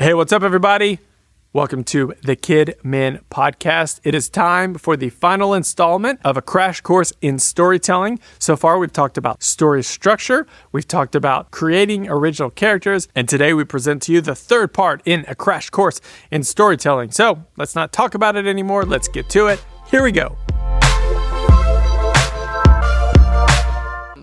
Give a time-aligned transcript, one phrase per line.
[0.00, 0.98] Hey, what's up, everybody?
[1.52, 4.00] Welcome to the Kidmin Podcast.
[4.02, 8.18] It is time for the final installment of a crash course in storytelling.
[8.38, 13.52] So far, we've talked about story structure, we've talked about creating original characters, and today
[13.52, 17.10] we present to you the third part in a crash course in storytelling.
[17.10, 18.84] So let's not talk about it anymore.
[18.84, 19.62] Let's get to it.
[19.90, 20.38] Here we go.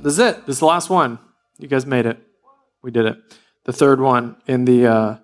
[0.02, 0.44] This is it.
[0.48, 1.20] This is the last one.
[1.60, 2.18] You guys made it.
[2.82, 3.18] We did it.
[3.66, 4.88] The third one in the.
[4.88, 5.18] Uh,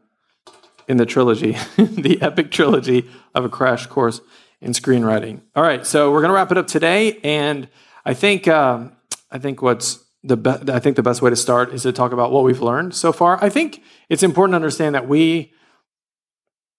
[0.88, 4.21] in the trilogy, the epic trilogy of a crash course
[4.61, 5.41] in screenwriting.
[5.55, 7.68] All right, so we're gonna wrap it up today, and
[8.05, 8.93] I think um,
[9.32, 12.11] I think what's the be- I think the best way to start is to talk
[12.11, 13.43] about what we've learned so far.
[13.43, 15.54] I think it's important to understand that we,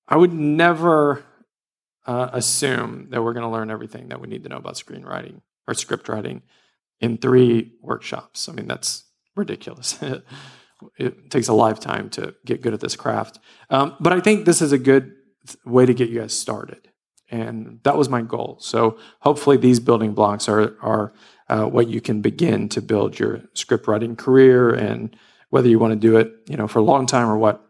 [0.09, 1.25] I would never
[2.07, 5.41] uh, assume that we're going to learn everything that we need to know about screenwriting
[5.67, 6.43] or script writing
[7.01, 8.49] in three workshops.
[8.49, 9.05] I mean, that's
[9.37, 9.99] ridiculous.
[10.99, 13.39] it takes a lifetime to get good at this craft.
[13.71, 15.13] Um, but I think this is a good
[15.65, 16.89] way to get you guys started.
[17.31, 18.59] And that was my goal.
[18.61, 21.13] So hopefully these building blocks are, are
[21.49, 25.17] uh, what you can begin to build your script writing career and
[25.51, 27.61] whether you want to do it, you know, for a long time or what.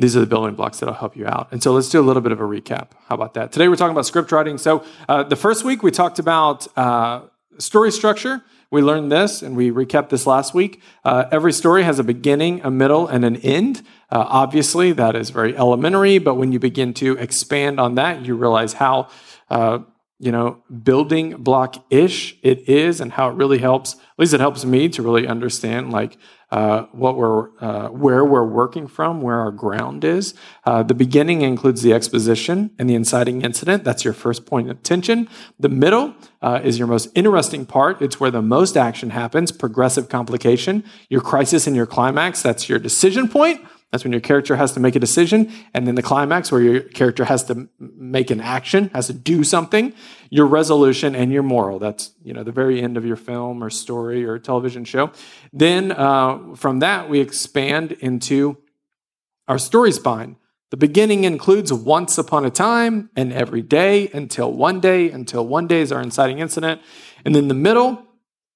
[0.00, 1.48] These are the building blocks that'll help you out.
[1.50, 2.90] And so let's do a little bit of a recap.
[3.08, 3.50] How about that?
[3.50, 4.56] Today we're talking about script writing.
[4.56, 7.22] So uh, the first week we talked about uh,
[7.58, 8.42] story structure.
[8.70, 10.82] We learned this and we recapped this last week.
[11.04, 13.78] Uh, every story has a beginning, a middle, and an end.
[14.10, 18.34] Uh, obviously, that is very elementary, but when you begin to expand on that, you
[18.34, 19.08] realize how.
[19.50, 19.80] Uh,
[20.20, 23.94] you know, building block ish it is, and how it really helps.
[23.94, 26.18] At least it helps me to really understand like
[26.50, 30.34] uh, what we're, uh, where we're working from, where our ground is.
[30.64, 33.84] Uh, the beginning includes the exposition and the inciting incident.
[33.84, 35.28] That's your first point of tension.
[35.60, 38.00] The middle uh, is your most interesting part.
[38.00, 39.52] It's where the most action happens.
[39.52, 40.84] Progressive complication.
[41.08, 42.42] Your crisis and your climax.
[42.42, 43.60] That's your decision point.
[43.90, 45.50] That's when your character has to make a decision.
[45.72, 49.42] And then the climax, where your character has to make an action, has to do
[49.44, 49.94] something.
[50.28, 51.78] Your resolution and your moral.
[51.78, 55.10] That's you know the very end of your film or story or television show.
[55.52, 58.58] Then uh, from that we expand into
[59.46, 60.36] our story spine.
[60.70, 65.10] The beginning includes once upon a time and every day until one day.
[65.10, 66.82] Until one day is our inciting incident,
[67.24, 68.04] and then the middle.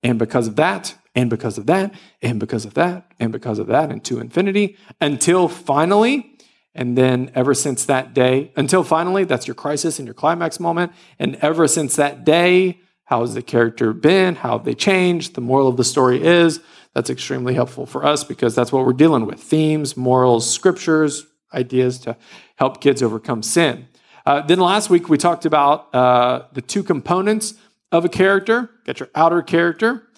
[0.03, 3.67] And because of that, and because of that, and because of that, and because of
[3.67, 6.39] that, and to infinity, until finally,
[6.75, 10.93] and then ever since that day, until finally, that's your crisis and your climax moment.
[11.19, 14.37] And ever since that day, how has the character been?
[14.37, 15.35] How have they changed?
[15.35, 16.61] The moral of the story is
[16.95, 21.99] that's extremely helpful for us because that's what we're dealing with themes, morals, scriptures, ideas
[22.01, 22.17] to
[22.57, 23.87] help kids overcome sin.
[24.25, 27.55] Uh, then last week, we talked about uh, the two components
[27.91, 28.71] of a character.
[28.87, 30.09] Get your outer character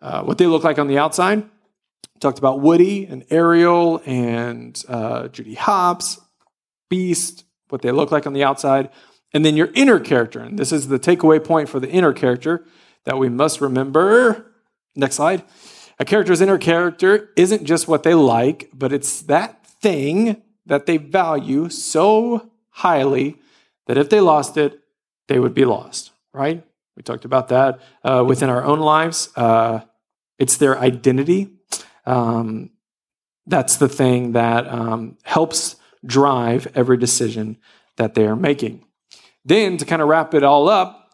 [0.00, 1.48] uh, what they look like on the outside.
[2.20, 6.18] Talked about Woody and Ariel and uh, Judy Hopps,
[6.88, 8.90] Beast, what they look like on the outside.
[9.32, 10.40] And then your inner character.
[10.40, 12.64] And this is the takeaway point for the inner character
[13.04, 14.52] that we must remember.
[14.94, 15.42] Next slide.
[15.98, 20.96] A character's inner character isn't just what they like, but it's that thing that they
[20.96, 23.36] value so highly
[23.86, 24.80] that if they lost it,
[25.28, 26.64] they would be lost, right?
[26.96, 29.28] We talked about that uh, within our own lives.
[29.36, 29.80] Uh,
[30.38, 31.50] it's their identity.
[32.06, 32.70] Um,
[33.46, 37.58] that's the thing that um, helps drive every decision
[37.96, 38.84] that they are making.
[39.44, 41.06] Then, to kind of wrap it all up,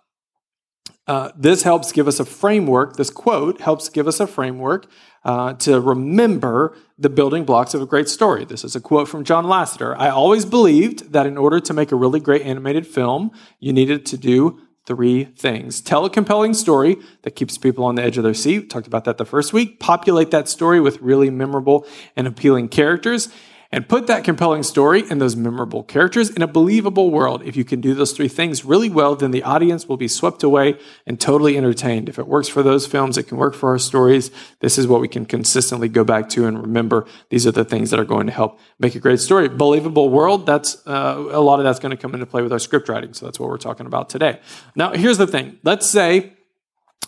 [1.07, 2.97] uh, this helps give us a framework.
[2.97, 4.87] This quote helps give us a framework
[5.25, 8.45] uh, to remember the building blocks of a great story.
[8.45, 9.97] This is a quote from John Lasseter.
[9.99, 14.07] I always believed that in order to make a really great animated film, you needed
[14.07, 15.81] to do three things.
[15.81, 18.71] Tell a compelling story that keeps people on the edge of their seat.
[18.71, 19.79] Talked about that the first week.
[19.79, 23.29] Populate that story with really memorable and appealing characters
[23.73, 27.43] and put that compelling story and those memorable characters in a believable world.
[27.43, 30.43] If you can do those three things really well, then the audience will be swept
[30.43, 32.11] away and totally entertained.
[32.11, 34.31] If it works for those films, it can work for our stories.
[34.61, 37.07] This is what we can consistently go back to and remember.
[37.31, 39.49] These are the things that are going to help make a great story.
[39.49, 42.59] Believable world, that's uh, a lot of that's going to come into play with our
[42.59, 43.15] script writing.
[43.15, 44.39] So that's what we're talking about today.
[44.77, 45.59] Now, here's the thing.
[45.63, 46.35] Let's say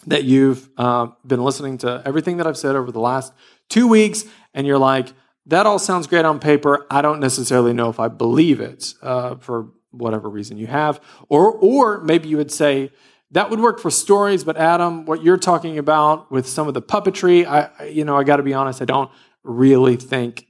[0.06, 3.34] that you've uh, been listening to everything that I've said over the last
[3.69, 4.25] two weeks
[4.55, 5.12] and you're like,
[5.46, 6.87] that all sounds great on paper.
[6.91, 11.00] I don't necessarily know if I believe it uh, for whatever reason you have.
[11.29, 12.91] Or, or maybe you would say,
[13.31, 16.82] that would work for stories, but Adam, what you're talking about with some of the
[16.82, 19.11] puppetry, I, you know, I got to be honest, I don't
[19.43, 20.46] really think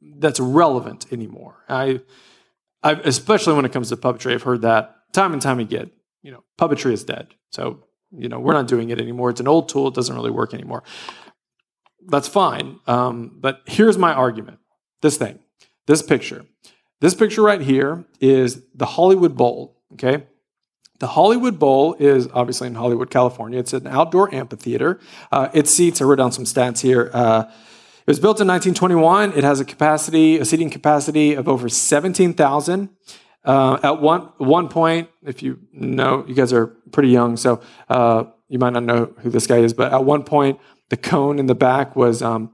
[0.00, 1.64] that's relevant anymore.
[1.68, 2.02] I,
[2.84, 5.90] I, especially when it comes to puppetry, I've heard that time and time again.
[6.22, 7.34] You know, puppetry is dead.
[7.50, 7.82] So,
[8.16, 9.30] you know, we're not doing it anymore.
[9.30, 9.88] It's an old tool.
[9.88, 10.84] It doesn't really work anymore
[12.06, 12.80] that's fine.
[12.86, 14.58] Um, but here's my argument
[15.02, 15.38] this thing,
[15.86, 16.46] this picture.
[17.00, 19.82] This picture right here is the Hollywood Bowl.
[19.94, 20.24] Okay.
[21.00, 23.58] The Hollywood Bowl is obviously in Hollywood, California.
[23.58, 25.00] It's an outdoor amphitheater.
[25.30, 27.10] Uh, it seats, I wrote down some stats here.
[27.12, 27.44] Uh,
[28.06, 29.32] it was built in 1921.
[29.32, 32.88] It has a capacity, a seating capacity of over 17,000.
[33.44, 37.60] Uh, at one one point, if you know, you guys are pretty young, so
[37.90, 39.74] uh, you might not know who this guy is.
[39.74, 40.58] But at one point,
[40.90, 42.52] the cone in the back was um,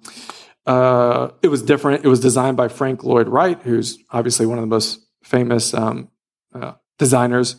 [0.67, 2.05] uh, it was different.
[2.05, 6.11] It was designed by Frank Lloyd Wright, who's obviously one of the most famous um,
[6.55, 7.57] uh, designers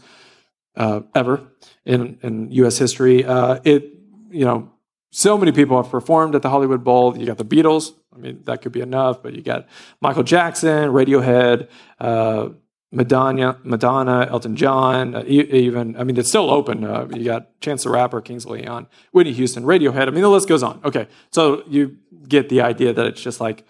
[0.76, 1.52] uh, ever
[1.86, 2.78] in in U.S.
[2.78, 3.26] history.
[3.26, 3.94] Uh, it
[4.30, 4.72] you know
[5.12, 7.18] so many people have performed at the Hollywood Bowl.
[7.18, 7.94] You got the Beatles.
[8.14, 9.68] I mean, that could be enough, but you got
[10.02, 11.70] Michael Jackson, Radiohead,
[12.00, 12.50] uh,
[12.94, 16.84] Madonna, Madonna, Elton John, uh, even, I mean, it's still open.
[16.84, 20.10] Uh, you got Chance the Rapper, Kings of Leon, Whitney Houston, Radiohead.
[20.10, 20.82] I mean, the list goes on.
[20.84, 21.08] Okay.
[21.32, 21.98] So you
[22.28, 23.64] get the idea that it's just like,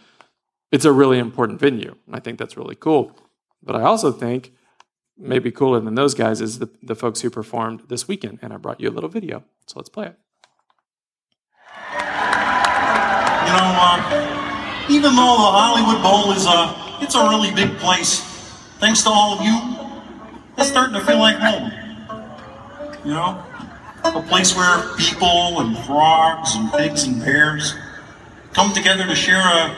[0.71, 1.95] it's a really important venue.
[2.07, 3.15] And I think that's really cool.
[3.61, 4.53] But I also think
[5.19, 8.39] maybe cooler than those guys is the, the folks who performed this weekend.
[8.41, 9.43] And I brought you a little video.
[9.67, 10.15] So let's play it.
[13.45, 16.73] You know, uh, even though the Hollywood Bowl is a,
[17.03, 18.30] it's a really big place,
[18.81, 19.55] thanks to all of you,
[20.57, 21.71] it's starting to feel like home.
[23.05, 23.45] You know?
[24.03, 27.75] A place where people and frogs and pigs and bears
[28.53, 29.75] come together to share a,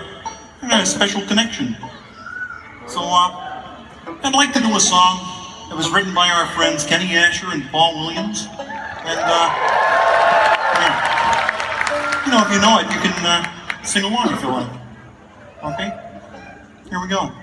[0.72, 1.76] a special connection.
[2.88, 3.76] So, uh,
[4.24, 5.20] I'd like to do a song
[5.68, 8.48] that was written by our friends Kenny Ascher and Paul Williams.
[8.50, 9.52] And, uh,
[12.26, 14.72] you know, if you know it, you can uh, sing along if you like.
[15.64, 15.92] Okay?
[16.90, 17.43] Here we go.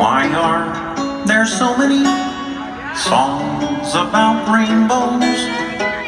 [0.00, 2.04] Why are there so many
[2.96, 5.40] songs about rainbows?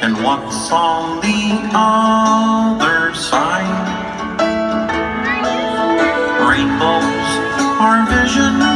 [0.03, 3.69] And what's on the other side?
[6.41, 7.29] Rainbows
[7.85, 8.72] are visions,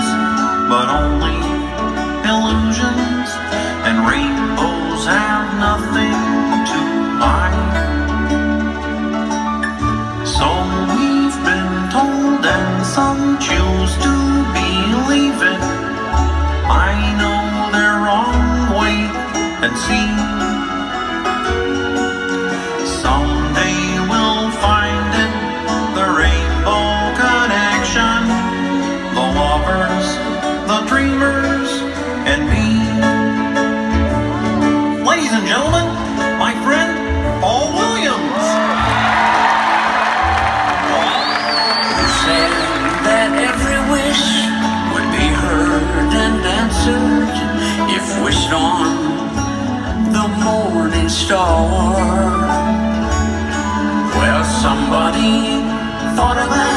[13.40, 14.14] choose to
[14.52, 15.60] believe it.
[16.68, 19.12] I know they're wrong, wait
[19.64, 20.35] and see.
[56.48, 56.75] Thought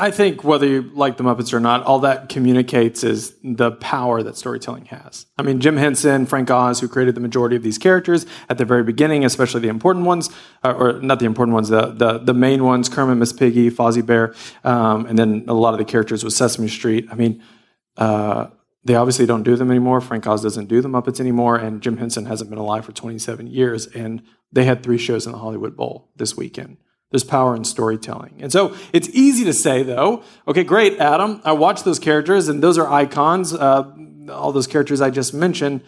[0.00, 4.22] I think whether you like the Muppets or not, all that communicates is the power
[4.22, 5.26] that storytelling has.
[5.36, 8.64] I mean, Jim Henson, Frank Oz, who created the majority of these characters at the
[8.64, 10.30] very beginning, especially the important ones,
[10.62, 14.06] uh, or not the important ones, the, the, the main ones, Kermit, Miss Piggy, Fozzie
[14.06, 17.08] Bear, um, and then a lot of the characters with Sesame Street.
[17.10, 17.42] I mean,
[17.96, 18.46] uh,
[18.84, 20.00] they obviously don't do them anymore.
[20.00, 23.48] Frank Oz doesn't do the Muppets anymore, and Jim Henson hasn't been alive for 27
[23.48, 23.86] years.
[23.88, 26.76] And they had three shows in the Hollywood Bowl this weekend.
[27.10, 28.34] There's power in storytelling.
[28.40, 32.62] And so it's easy to say, though, okay, great, Adam, I watched those characters, and
[32.62, 33.90] those are icons, uh,
[34.30, 35.82] all those characters I just mentioned.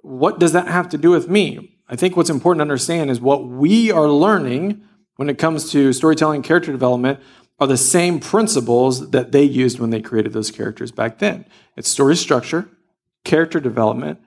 [0.00, 1.76] What does that have to do with me?
[1.88, 4.82] I think what's important to understand is what we are learning
[5.16, 7.20] when it comes to storytelling character development
[7.60, 11.44] are the same principles that they used when they created those characters back then.
[11.76, 12.68] It's story structure,
[13.24, 14.20] character development,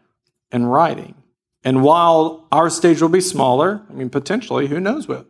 [0.51, 1.15] and writing.
[1.63, 5.27] And while our stage will be smaller, I mean, potentially, who knows what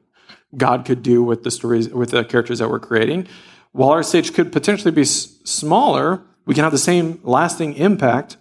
[0.57, 3.27] God could do with the stories, with the characters that we're creating.
[3.71, 8.37] While our stage could potentially be s- smaller, we can have the same lasting impact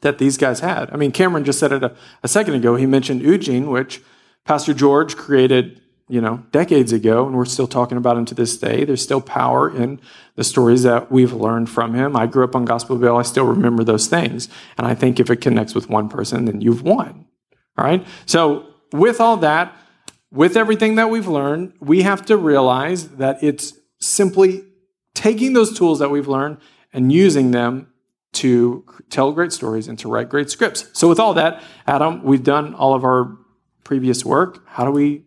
[0.00, 0.90] that these guys had.
[0.90, 2.76] I mean, Cameron just said it a, a second ago.
[2.76, 4.02] He mentioned Eugene, which
[4.44, 8.56] Pastor George created, you know, decades ago, and we're still talking about him to this
[8.56, 8.84] day.
[8.84, 10.00] There's still power in
[10.34, 12.16] the stories that we've learned from him.
[12.16, 13.16] I grew up on Gospel Bill.
[13.16, 14.48] I still remember those things.
[14.76, 17.26] And I think if it connects with one person, then you've won.
[17.78, 18.04] All right?
[18.26, 19.74] So, with all that,
[20.32, 24.64] with everything that we've learned, we have to realize that it's simply
[25.14, 26.56] taking those tools that we've learned
[26.92, 27.88] and using them
[28.32, 30.88] to tell great stories and to write great scripts.
[30.94, 33.36] So, with all that, Adam, we've done all of our
[33.84, 34.66] previous work.
[34.66, 35.24] How do we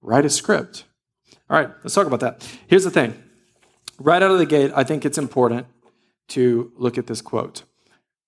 [0.00, 0.84] write a script?
[1.48, 2.44] All right, let's talk about that.
[2.66, 3.14] Here's the thing
[4.00, 5.68] right out of the gate, I think it's important
[6.28, 7.62] to look at this quote.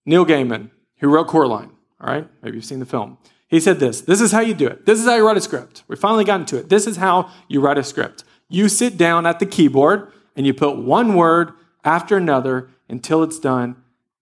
[0.06, 3.18] Neil Gaiman, who wrote Coraline, all right, maybe you've seen the film.
[3.48, 4.86] He said this This is how you do it.
[4.86, 5.84] This is how you write a script.
[5.88, 6.68] We finally got into it.
[6.68, 8.24] This is how you write a script.
[8.48, 11.52] You sit down at the keyboard and you put one word
[11.84, 13.76] after another until it's done,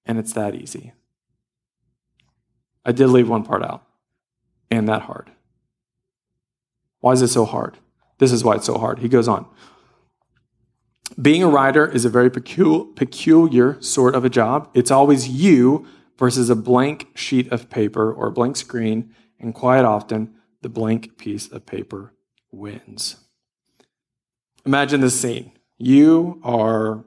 [0.04, 0.92] and it's that easy.
[2.84, 3.84] I did leave one part out,
[4.70, 5.30] and that hard.
[7.00, 7.78] Why is it so hard?
[8.18, 9.00] This is why it's so hard.
[9.00, 9.46] He goes on.
[11.20, 14.70] Being a writer is a very peculiar, peculiar sort of a job.
[14.74, 15.86] It's always you
[16.22, 21.18] versus a blank sheet of paper or a blank screen, and quite often, the blank
[21.18, 22.12] piece of paper
[22.52, 23.16] wins.
[24.64, 25.50] Imagine this scene.
[25.78, 27.04] You are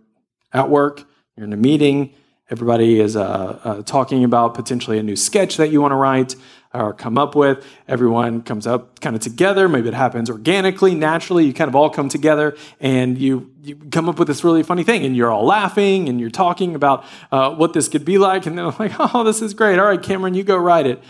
[0.51, 1.05] at work,
[1.37, 2.13] you're in a meeting,
[2.49, 6.35] everybody is uh, uh, talking about potentially a new sketch that you want to write
[6.75, 7.65] or come up with.
[7.87, 9.69] Everyone comes up kind of together.
[9.69, 11.45] Maybe it happens organically, naturally.
[11.45, 14.83] You kind of all come together and you, you come up with this really funny
[14.83, 18.45] thing, and you're all laughing and you're talking about uh, what this could be like.
[18.45, 19.79] And then I'm like, oh, this is great.
[19.79, 21.01] All right, Cameron, you go write it.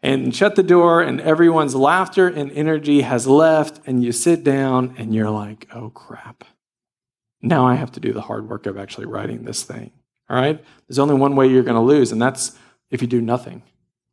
[0.00, 4.94] And shut the door, and everyone's laughter and energy has left, and you sit down
[4.96, 6.44] and you're like, oh, crap.
[7.42, 9.90] Now I have to do the hard work of actually writing this thing.
[10.30, 10.64] All right?
[10.86, 12.56] There's only one way you're going to lose, and that's
[12.92, 13.64] if you do nothing.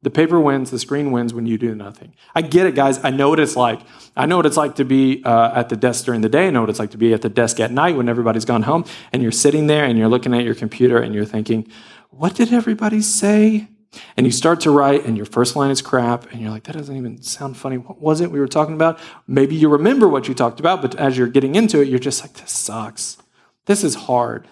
[0.05, 2.13] The paper wins, the screen wins when you do nothing.
[2.35, 3.03] I get it, guys.
[3.03, 3.79] I know what it's like.
[4.15, 6.45] I know what it's like to be uh, at the desk during the day.
[6.45, 8.61] I know what it's like to be at the desk at night when everybody's gone
[8.61, 11.67] home and you're sitting there and you're looking at your computer and you're thinking,
[12.11, 13.67] what did everybody say?
[14.15, 16.73] And you start to write and your first line is crap and you're like, that
[16.73, 17.77] doesn't even sound funny.
[17.77, 18.99] What was it we were talking about?
[19.25, 22.21] Maybe you remember what you talked about, but as you're getting into it, you're just
[22.21, 23.17] like, this sucks.
[23.65, 24.47] This is hard.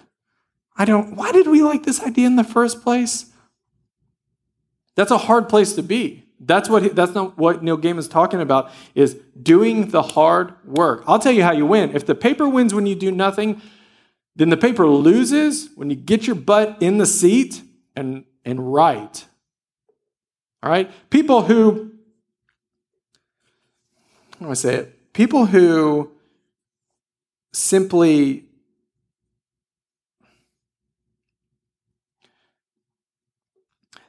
[0.76, 3.26] I don't, why did we like this idea in the first place?
[4.96, 6.24] That's a hard place to be.
[6.40, 10.54] That's what he, that's not what Neil Gaiman is talking about is doing the hard
[10.64, 11.04] work.
[11.06, 11.94] I'll tell you how you win.
[11.94, 13.62] If the paper wins when you do nothing,
[14.36, 17.62] then the paper loses when you get your butt in the seat
[17.96, 19.26] and and write.
[20.62, 20.90] All right?
[21.10, 21.92] People who
[24.38, 25.12] how do I say it?
[25.12, 26.10] People who
[27.52, 28.44] simply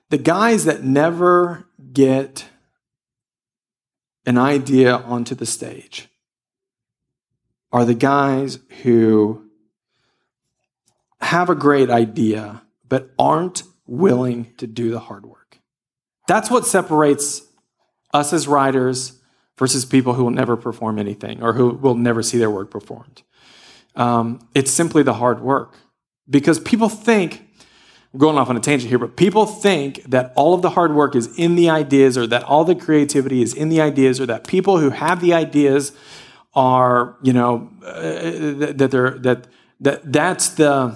[0.09, 2.45] the guys that never get
[4.25, 6.07] an idea onto the stage
[7.71, 9.45] are the guys who
[11.21, 15.59] have a great idea but aren't willing to do the hard work.
[16.27, 17.41] That's what separates
[18.13, 19.19] us as writers
[19.57, 23.23] versus people who will never perform anything or who will never see their work performed.
[23.95, 25.77] Um, it's simply the hard work
[26.29, 27.44] because people think
[28.15, 30.95] I'm going off on a tangent here, but people think that all of the hard
[30.95, 34.25] work is in the ideas or that all the creativity is in the ideas or
[34.27, 35.91] that people who have the ideas
[36.53, 39.47] are, you know, uh, that they're, that,
[39.81, 40.95] that that's the,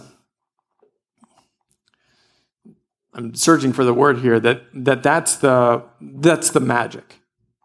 [3.13, 7.15] I'm searching for the word here, that, that that's the, that's the magic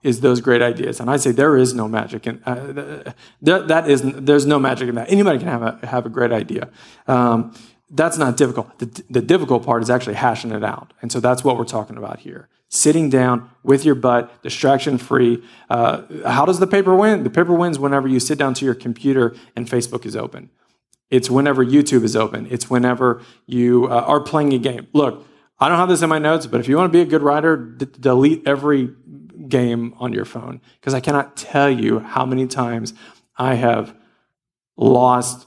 [0.02, 0.98] is those great ideas.
[0.98, 4.88] And I say there is no magic and uh, that, that is there's no magic
[4.88, 5.12] in that.
[5.12, 6.68] Anybody can have a have a great idea.
[7.06, 7.54] Um,
[7.94, 8.78] that's not difficult.
[8.78, 10.92] The, the difficult part is actually hashing it out.
[11.00, 12.48] And so that's what we're talking about here.
[12.68, 15.42] Sitting down with your butt, distraction free.
[15.70, 17.22] Uh, how does the paper win?
[17.22, 20.50] The paper wins whenever you sit down to your computer and Facebook is open.
[21.08, 22.48] It's whenever YouTube is open.
[22.50, 24.88] It's whenever you uh, are playing a game.
[24.92, 25.24] Look,
[25.60, 27.22] I don't have this in my notes, but if you want to be a good
[27.22, 28.90] writer, d- delete every
[29.48, 32.92] game on your phone because I cannot tell you how many times
[33.36, 33.94] I have
[34.76, 35.46] lost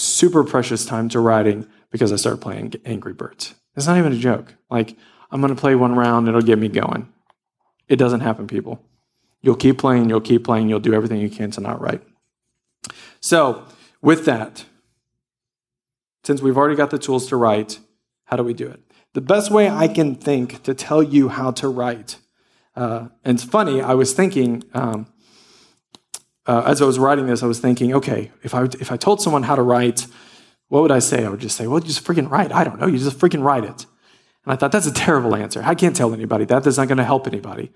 [0.00, 3.54] super precious time to writing because I started playing Angry Birds.
[3.76, 4.54] It's not even a joke.
[4.70, 4.96] Like,
[5.30, 7.12] I'm going to play one round, it'll get me going.
[7.88, 8.82] It doesn't happen, people.
[9.42, 12.02] You'll keep playing, you'll keep playing, you'll do everything you can to not write.
[13.20, 13.64] So,
[14.02, 14.64] with that,
[16.24, 17.78] since we've already got the tools to write,
[18.24, 18.80] how do we do it?
[19.14, 22.18] The best way I can think to tell you how to write,
[22.76, 25.06] uh, and it's funny, I was thinking, um,
[26.46, 29.20] uh, as I was writing this, I was thinking, okay, if I, if I told
[29.20, 30.06] someone how to write,
[30.68, 31.24] what would I say?
[31.24, 32.52] I would just say, well, just freaking write.
[32.52, 32.86] I don't know.
[32.86, 33.86] You just freaking write it.
[34.44, 35.62] And I thought, that's a terrible answer.
[35.64, 36.62] I can't tell anybody that.
[36.64, 37.70] That's not going to help anybody.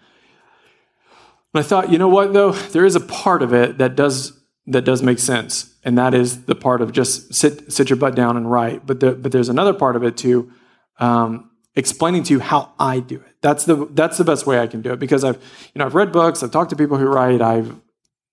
[1.53, 2.53] But I thought, you know what, though?
[2.53, 4.33] There is a part of it that does,
[4.67, 5.75] that does make sense.
[5.85, 8.87] And that is the part of just sit, sit your butt down and write.
[8.87, 10.51] But, the, but there's another part of it, too,
[10.99, 13.37] um, explaining to you how I do it.
[13.41, 15.37] That's the, that's the best way I can do it because I've,
[15.75, 17.79] you know, I've read books, I've talked to people who write, I've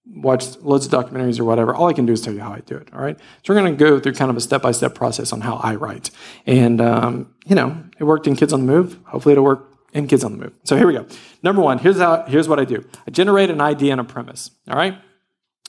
[0.05, 1.73] watched loads of documentaries or whatever.
[1.75, 2.89] All I can do is tell you how I do it.
[2.93, 3.17] All right.
[3.43, 5.57] So we're going to go through kind of a step by step process on how
[5.57, 6.09] I write.
[6.45, 8.97] And, um, you know, it worked in Kids on the Move.
[9.05, 10.53] Hopefully it'll work in Kids on the Move.
[10.63, 11.05] So here we go.
[11.43, 12.85] Number one, here's how, here's what I do.
[13.07, 14.51] I generate an idea and a premise.
[14.67, 14.97] All right.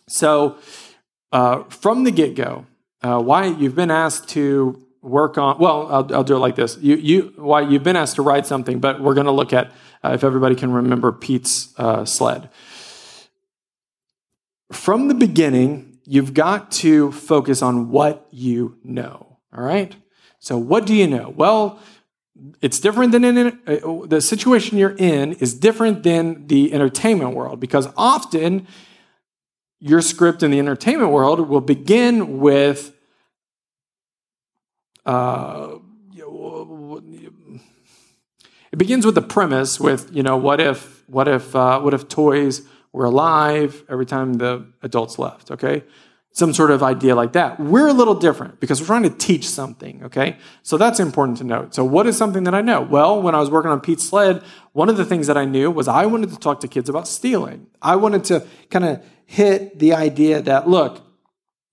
[0.08, 0.56] So,
[1.30, 2.66] uh, from the get go,
[3.02, 6.78] uh, why you've been asked to work on, well, I'll, I'll do it like this.
[6.80, 9.72] You, you, why you've been asked to write something, but we're going to look at,
[10.04, 12.48] uh, if everybody can remember Pete's uh, sled
[14.74, 19.38] from the beginning, you've got to focus on what you know.
[19.56, 19.94] All right?
[20.38, 21.32] So, what do you know?
[21.36, 21.78] Well,
[22.60, 27.60] it's different than in uh, the situation you're in is different than the entertainment world
[27.60, 28.66] because often
[29.78, 32.94] your script in the entertainment world will begin with
[35.04, 35.76] uh,
[38.72, 42.08] it begins with the premise with you know what if what if uh, what if
[42.08, 45.84] toys we're alive every time the adults left, okay?
[46.32, 47.60] Some sort of idea like that.
[47.60, 50.36] We're a little different because we're trying to teach something, okay?
[50.62, 51.74] So that's important to note.
[51.74, 52.82] So, what is something that I know?
[52.82, 55.70] Well, when I was working on Pete's sled, one of the things that I knew
[55.70, 57.66] was I wanted to talk to kids about stealing.
[57.80, 61.02] I wanted to kind of hit the idea that, look,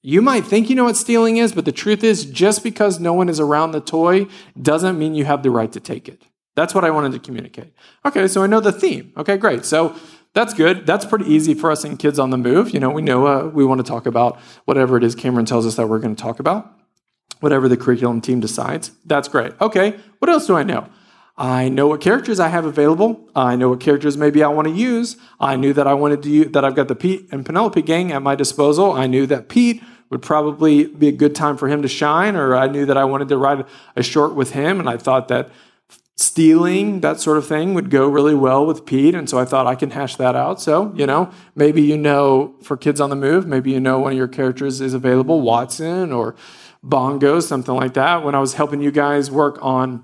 [0.02, 3.14] you might think you know what stealing is, but the truth is, just because no
[3.14, 4.28] one is around the toy
[4.62, 6.24] doesn't mean you have the right to take it.
[6.56, 7.74] That's what I wanted to communicate.
[8.06, 9.14] Okay, so I know the theme.
[9.18, 9.66] Okay, great.
[9.66, 9.96] So
[10.34, 10.86] that's good.
[10.86, 12.72] That's pretty easy for us in Kids on the Move.
[12.72, 15.66] You know, we know uh, we want to talk about whatever it is Cameron tells
[15.66, 16.72] us that we're going to talk about,
[17.40, 18.92] whatever the curriculum team decides.
[19.06, 19.54] That's great.
[19.60, 20.88] Okay, what else do I know?
[21.38, 23.30] I know what characters I have available.
[23.34, 25.16] I know what characters maybe I want to use.
[25.40, 28.12] I knew that I wanted to use, that I've got the Pete and Penelope gang
[28.12, 28.92] at my disposal.
[28.92, 32.56] I knew that Pete would probably be a good time for him to shine, or
[32.56, 33.66] I knew that I wanted to write
[33.96, 35.50] a short with him, and I thought that
[36.20, 39.16] stealing, that sort of thing would go really well with Pete.
[39.16, 40.60] And so I thought I can hash that out.
[40.60, 44.12] So, you know, maybe you know for Kids on the Move, maybe you know one
[44.12, 46.36] of your characters is available, Watson or
[46.84, 48.26] Bongo, something like that.
[48.26, 50.04] When I was helping you guys work on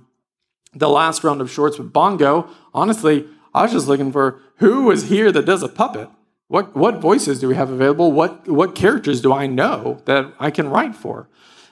[0.74, 5.10] the last round of shorts with Bongo, honestly, I was just looking for who was
[5.10, 6.10] here that does a puppet.
[6.48, 8.14] What, what voices do we have available?
[8.14, 11.28] What, what characters do I know that I can write for?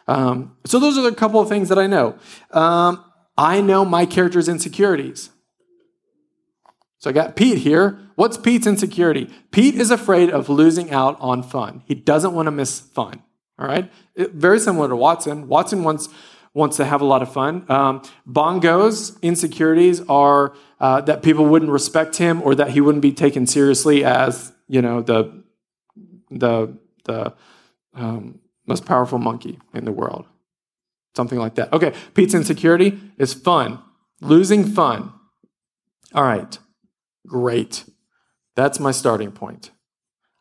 [0.05, 2.17] Um, so those are a couple of things that I know.
[2.51, 3.05] Um,
[3.37, 5.29] I know my character's insecurities.
[6.99, 7.99] So I got Pete here.
[8.15, 9.29] What's Pete's insecurity?
[9.51, 11.83] Pete is afraid of losing out on fun.
[11.85, 13.23] He doesn't want to miss fun.
[13.59, 13.91] All right?
[14.15, 15.47] It, very similar to Watson.
[15.47, 16.09] Watson wants
[16.53, 17.65] wants to have a lot of fun.
[17.67, 23.11] Um, Bongo's insecurities are uh, that people wouldn't respect him or that he wouldn't be
[23.11, 25.43] taken seriously as you know the
[26.29, 27.33] the the
[27.95, 30.25] um, most powerful monkey in the world.
[31.15, 31.71] Something like that.
[31.73, 33.79] Okay, Pete's insecurity is fun.
[34.21, 35.13] Losing fun.
[36.13, 36.57] All right,
[37.27, 37.85] great.
[38.55, 39.71] That's my starting point.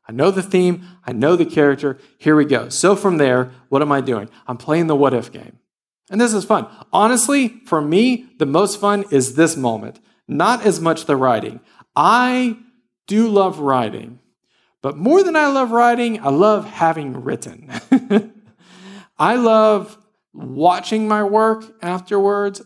[0.09, 1.99] I know the theme, I know the character.
[2.19, 2.69] Here we go.
[2.69, 4.29] So from there, what am I doing?
[4.47, 5.59] I'm playing the what if game.
[6.11, 6.67] And this is fun.
[6.93, 11.61] Honestly, for me, the most fun is this moment, not as much the writing.
[11.95, 12.59] I
[13.07, 14.19] do love writing,
[14.83, 17.71] but more than I love writing, I love having written.
[19.19, 19.97] I love
[20.33, 22.63] watching my work afterwards,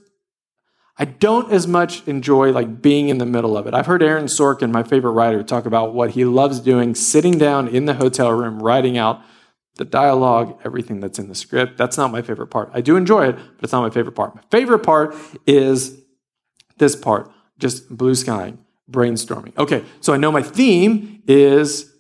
[0.99, 3.75] I don't as much enjoy like being in the middle of it.
[3.75, 7.69] I've heard Aaron Sorkin, my favorite writer, talk about what he loves doing, sitting down
[7.69, 9.21] in the hotel room, writing out
[9.77, 11.77] the dialogue, everything that's in the script.
[11.77, 12.71] That's not my favorite part.
[12.73, 14.35] I do enjoy it, but it's not my favorite part.
[14.35, 15.15] My favorite part
[15.47, 16.01] is
[16.79, 19.57] this part, just blue skying, brainstorming.
[19.59, 21.93] Okay, so I know my theme is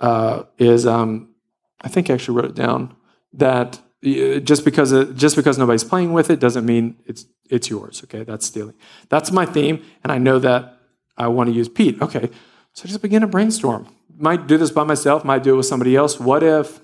[0.00, 1.34] uh, is um,
[1.82, 2.96] I think I actually wrote it down
[3.34, 8.02] that just because it, just because nobody's playing with it doesn't mean it's it's yours.
[8.04, 8.74] Okay, that's stealing.
[9.08, 10.78] That's my theme, and I know that
[11.16, 12.00] I want to use Pete.
[12.00, 12.30] Okay,
[12.72, 13.94] so just begin to brainstorm.
[14.16, 15.24] Might do this by myself.
[15.24, 16.18] Might do it with somebody else.
[16.18, 16.80] What if?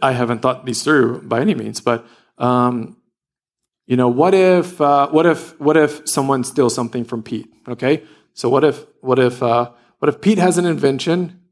[0.00, 2.06] I haven't thought these through by any means, but
[2.38, 2.96] um,
[3.86, 7.52] you know, what if uh, what if what if someone steals something from Pete?
[7.68, 8.02] Okay,
[8.32, 11.43] so what if what if uh, what if Pete has an invention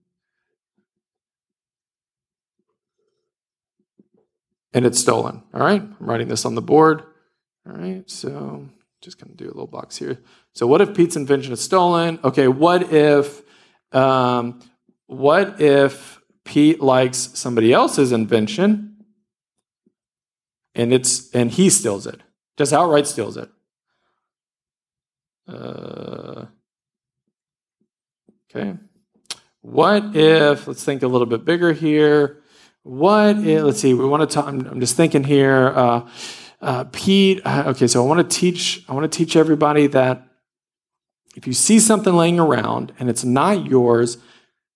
[4.72, 5.42] and it's stolen?
[5.52, 7.02] All right, I'm writing this on the board.
[7.66, 8.68] All right, so
[9.00, 10.18] just gonna do a little box here.
[10.54, 12.18] So what if Pete's invention is stolen?
[12.24, 13.42] Okay, what if
[13.92, 14.60] um,
[15.06, 18.92] what if Pete likes somebody else's invention
[20.74, 22.20] and it's and he steals it,
[22.56, 23.50] just outright steals it.
[25.46, 26.46] Uh,
[28.50, 28.74] okay.
[29.60, 30.66] What if?
[30.66, 32.41] Let's think a little bit bigger here.
[32.82, 33.36] What?
[33.38, 33.94] Let's see.
[33.94, 34.46] We want to talk.
[34.46, 35.68] I'm, I'm just thinking here.
[35.68, 36.08] Uh,
[36.60, 37.40] uh, Pete.
[37.44, 38.84] uh, Okay, so I want to teach.
[38.88, 40.26] I want to teach everybody that
[41.36, 44.18] if you see something laying around and it's not yours,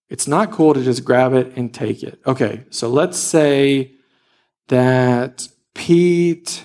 [0.08, 2.20] it's not cool to just grab it and take it.
[2.26, 3.92] Okay, so let's say
[4.68, 6.64] that Pete.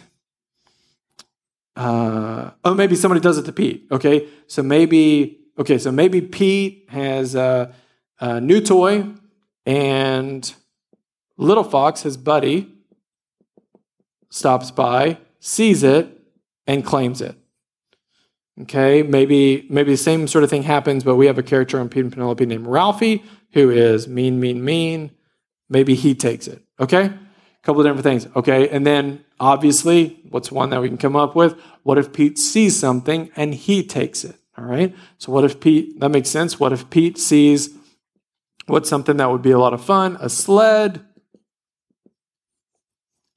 [1.75, 3.87] Uh, oh, maybe somebody does it to Pete.
[3.91, 7.73] Okay, so maybe okay, so maybe Pete has a,
[8.19, 9.05] a new toy,
[9.65, 10.53] and
[11.37, 12.71] Little Fox, his buddy,
[14.29, 16.21] stops by, sees it,
[16.67, 17.35] and claims it.
[18.61, 21.89] Okay, maybe maybe the same sort of thing happens, but we have a character on
[21.89, 25.11] Pete and Penelope named Ralphie who is mean, mean, mean.
[25.69, 26.61] Maybe he takes it.
[26.79, 27.19] Okay, a
[27.63, 28.27] couple of different things.
[28.35, 31.59] Okay, and then obviously, what's one that we can come up with?
[31.83, 34.35] What if Pete sees something and he takes it?
[34.57, 34.93] All right.
[35.17, 35.99] So what if Pete?
[35.99, 36.59] That makes sense.
[36.59, 37.69] What if Pete sees
[38.67, 40.17] what's something that would be a lot of fun?
[40.19, 41.05] A sled.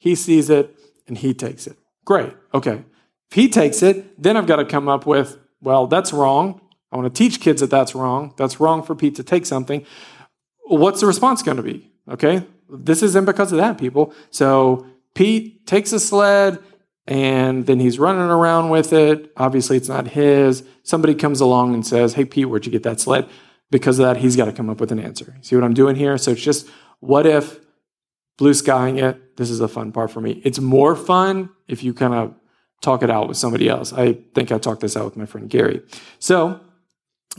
[0.05, 1.79] He sees it and he takes it.
[2.05, 2.35] Great.
[2.53, 2.85] Okay.
[3.31, 6.61] If he takes it, then I've got to come up with, well, that's wrong.
[6.93, 8.35] I want to teach kids that that's wrong.
[8.37, 9.87] That's wrong for Pete to take something.
[10.67, 11.91] What's the response going to be?
[12.07, 12.47] Okay.
[12.69, 14.13] This isn't because of that, people.
[14.31, 16.59] So Pete takes a sled
[17.07, 19.33] and then he's running around with it.
[19.39, 20.65] Obviously, it's not his.
[20.83, 23.27] Somebody comes along and says, Hey, Pete, where'd you get that sled?
[23.71, 25.35] Because of that, he's got to come up with an answer.
[25.41, 26.19] See what I'm doing here?
[26.19, 26.69] So it's just,
[27.01, 27.64] what if
[28.37, 29.37] blue skying it?
[29.37, 30.41] This is a fun part for me.
[30.45, 32.35] It's more fun if you kind of
[32.81, 33.93] talk it out with somebody else.
[33.93, 35.83] I think I talked this out with my friend Gary.
[36.19, 36.61] So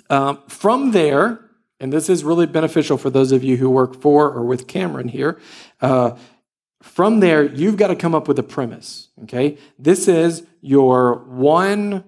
[0.10, 1.40] um, from there,
[1.80, 5.08] and this is really beneficial for those of you who work for or with Cameron
[5.08, 5.40] here.
[5.82, 6.18] Uh,
[6.82, 9.10] from there, you've got to come up with a premise.
[9.24, 12.06] Okay, this is your one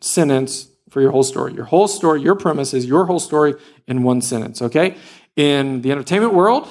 [0.00, 1.52] sentence for your whole story.
[1.52, 3.54] Your whole story, your premise is your whole story
[3.86, 4.62] in one sentence.
[4.62, 4.96] Okay,
[5.36, 6.66] in the entertainment world,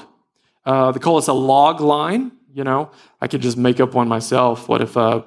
[0.65, 2.31] uh, they call this a log line.
[2.53, 2.91] You know,
[3.21, 4.67] I could just make up one myself.
[4.67, 5.21] What if, uh,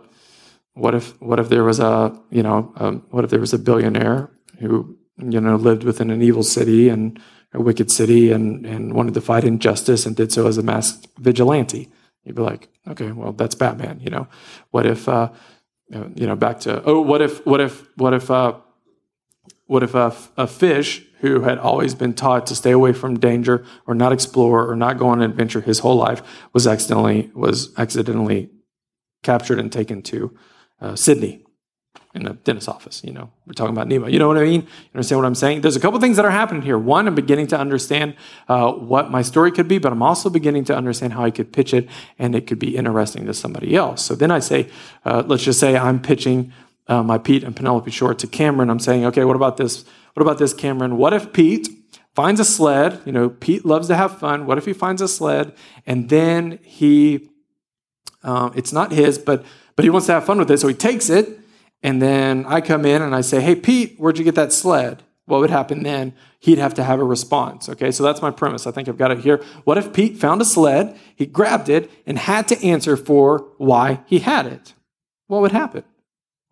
[0.75, 3.59] what if, what if there was a, you know, um, what if there was a
[3.59, 7.21] billionaire who, you know, lived within an evil city and
[7.55, 11.07] a wicked city and and wanted to fight injustice and did so as a masked
[11.19, 11.89] vigilante?
[12.25, 14.01] You'd be like, okay, well, that's Batman.
[14.01, 14.29] You know,
[14.71, 15.31] what if, uh,
[15.91, 18.55] you know, back to oh, what if, what if, what if, uh,
[19.73, 23.65] what if a, a fish who had always been taught to stay away from danger
[23.87, 26.21] or not explore or not go on an adventure his whole life
[26.53, 28.51] was accidentally was accidentally
[29.23, 30.37] captured and taken to
[30.83, 31.43] uh, Sydney
[32.15, 33.03] in a dentist's office.
[33.03, 34.09] You know, we're talking about Nemo.
[34.09, 34.61] You know what I mean?
[34.61, 35.63] You understand what I'm saying?
[35.63, 36.77] There's a couple things that are happening here.
[36.77, 38.15] One, I'm beginning to understand
[38.49, 41.51] uh, what my story could be, but I'm also beginning to understand how I could
[41.51, 44.05] pitch it, and it could be interesting to somebody else.
[44.05, 44.69] So then I say,
[45.07, 46.53] uh, let's just say I'm pitching
[46.89, 48.71] uh, my Pete and Penelope Short to Cameron.
[48.71, 49.85] I'm saying, okay, what about this?
[50.15, 50.99] What about this, Cameron?
[50.99, 51.69] What if Pete
[52.15, 53.01] finds a sled?
[53.05, 54.47] You know, Pete loves to have fun.
[54.47, 55.55] What if he finds a sled
[55.87, 57.31] and then he,
[58.23, 59.45] um, it's not his, but
[59.77, 61.41] but he wants to have fun with it, so he takes it,
[61.83, 65.03] and then I come in and I say, hey, Pete, where'd you get that sled?
[65.25, 66.15] What would happen then?
[66.41, 67.69] He'd have to have a response.
[67.69, 68.67] Okay, so that's my premise.
[68.67, 69.43] I think I've got it here.
[69.65, 74.01] What if Pete found a sled, he grabbed it, and had to answer for why
[74.07, 74.75] he had it?
[75.29, 75.85] What would happen?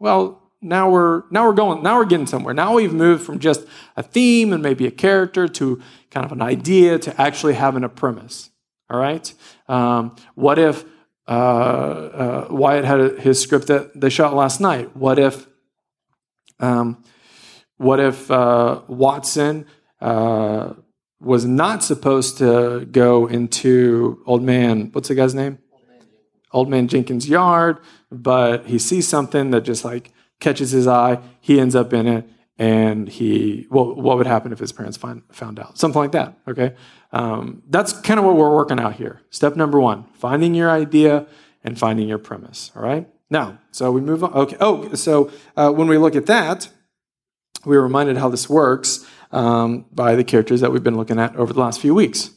[0.00, 2.52] Well, now we're now we're going now we're getting somewhere.
[2.52, 3.64] Now we've moved from just
[3.96, 7.88] a theme and maybe a character to kind of an idea to actually having a
[7.88, 8.50] premise.
[8.90, 9.32] All right.
[9.68, 10.84] Um, what if
[11.30, 14.96] uh, uh, Wyatt had his script that they shot last night.
[14.96, 15.46] What if,
[16.58, 17.04] um,
[17.76, 19.66] what if uh, Watson
[20.00, 20.74] uh,
[21.20, 24.90] was not supposed to go into old man?
[24.90, 25.58] What's the guy's name?
[26.52, 27.78] Old man Jenkins' yard,
[28.10, 31.18] but he sees something that just like catches his eye.
[31.40, 35.22] He ends up in it, and he well, what would happen if his parents find,
[35.30, 35.78] found out?
[35.78, 36.38] Something like that.
[36.48, 36.74] Okay,
[37.12, 39.20] um, that's kind of what we're working out here.
[39.30, 41.26] Step number one: finding your idea
[41.62, 42.70] and finding your premise.
[42.74, 43.08] All right.
[43.28, 44.32] Now, so we move on.
[44.32, 44.56] Okay.
[44.60, 46.68] Oh, so uh, when we look at that,
[47.64, 51.36] we are reminded how this works um, by the characters that we've been looking at
[51.36, 52.30] over the last few weeks.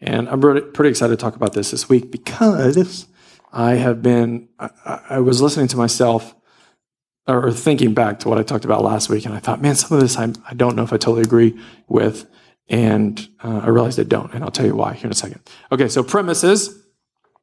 [0.00, 3.06] And I'm pretty excited to talk about this this week because
[3.52, 6.34] I have been, I, I was listening to myself
[7.26, 9.96] or thinking back to what I talked about last week, and I thought, man, some
[9.96, 12.26] of this I, I don't know if I totally agree with.
[12.70, 15.40] And uh, I realized I don't, and I'll tell you why here in a second.
[15.72, 16.82] Okay, so premises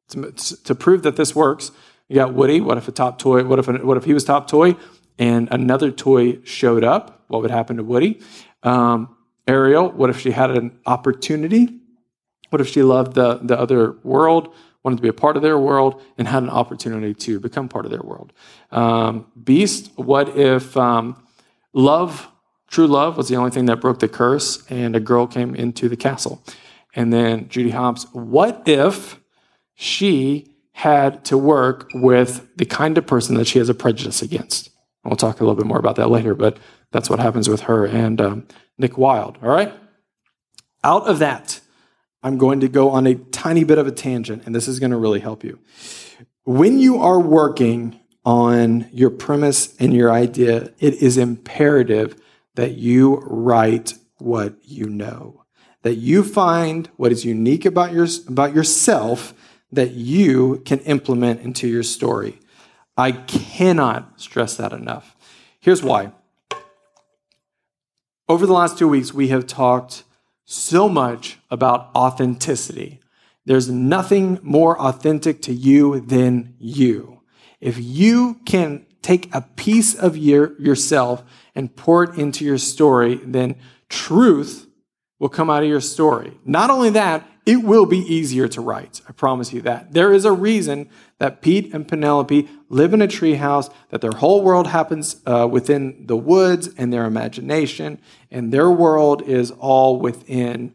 [0.09, 1.71] to, to prove that this works.
[2.07, 2.61] You got Woody.
[2.61, 3.43] What if a top toy?
[3.43, 4.75] What if what if he was top toy,
[5.17, 7.23] and another toy showed up?
[7.27, 8.21] What would happen to Woody?
[8.61, 9.15] Um,
[9.47, 9.91] Ariel.
[9.91, 11.79] What if she had an opportunity?
[12.51, 14.53] What if she loved the the other world?
[14.85, 17.85] Wanted to be a part of their world and had an opportunity to become part
[17.85, 18.31] of their world.
[18.71, 21.21] Um, Beast, what if um,
[21.73, 22.29] love,
[22.67, 25.89] true love, was the only thing that broke the curse and a girl came into
[25.89, 26.43] the castle?
[26.95, 29.19] And then Judy Hopps, what if
[29.73, 34.69] she had to work with the kind of person that she has a prejudice against?
[35.03, 36.57] we'll talk a little bit more about that later, but
[36.91, 39.37] that's what happens with her and um, Nick Wilde.
[39.41, 39.71] All right?
[40.83, 41.59] Out of that,
[42.25, 44.89] I'm going to go on a tiny bit of a tangent, and this is going
[44.89, 45.59] to really help you.
[46.43, 52.19] When you are working on your premise and your idea, it is imperative
[52.55, 55.43] that you write what you know,
[55.83, 59.35] that you find what is unique about, your, about yourself
[59.71, 62.39] that you can implement into your story.
[62.97, 65.15] I cannot stress that enough.
[65.59, 66.11] Here's why.
[68.27, 70.04] Over the last two weeks, we have talked
[70.45, 72.99] so much about authenticity.
[73.45, 77.21] There's nothing more authentic to you than you.
[77.59, 83.15] If you can take a piece of your, yourself and pour it into your story,
[83.23, 83.55] then
[83.89, 84.67] truth
[85.19, 86.37] will come out of your story.
[86.43, 89.01] Not only that, it will be easier to write.
[89.07, 89.93] I promise you that.
[89.93, 94.41] There is a reason that Pete and Penelope live in a treehouse, that their whole
[94.43, 97.99] world happens uh, within the woods and their imagination,
[98.29, 100.73] and their world is all within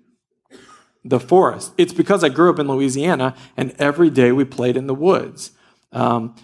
[1.05, 1.72] the forest.
[1.76, 5.53] It's because I grew up in Louisiana, and every day we played in the woods.
[5.92, 6.35] Um,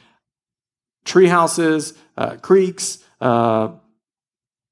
[1.04, 3.68] tree houses, uh, creeks, uh,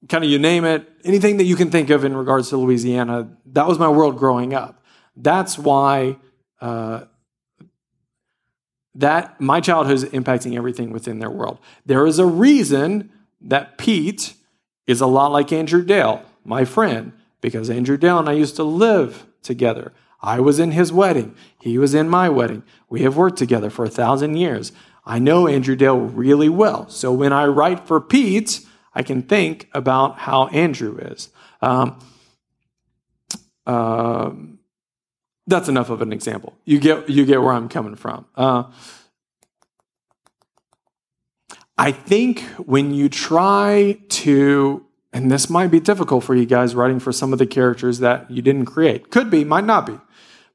[0.09, 3.31] kind of you name it, anything that you can think of in regards to Louisiana,
[3.47, 4.83] that was my world growing up.
[5.17, 6.19] That's why
[6.61, 7.05] uh,
[8.95, 11.59] that my childhood is impacting everything within their world.
[11.85, 14.35] There is a reason that Pete
[14.87, 18.65] is a lot like Andrew Dale, my friend, because Andrew Dale and I used to
[18.65, 19.93] live together.
[20.23, 21.35] I was in his wedding.
[21.61, 22.63] He was in my wedding.
[22.89, 24.73] We have worked together for a thousand years.
[25.05, 26.89] I know Andrew Dale really well.
[26.89, 28.61] So when I write for Pete,
[28.95, 31.29] I can think about how Andrew is.
[31.61, 31.99] Um,
[33.67, 34.54] um,
[35.47, 36.55] that's enough of an example.
[36.65, 38.27] You get you get where I'm coming from.
[38.35, 38.65] Uh,
[41.77, 47.01] I think when you try to, and this might be difficult for you guys writing
[47.01, 49.99] for some of the characters that you didn't create, could be, might not be,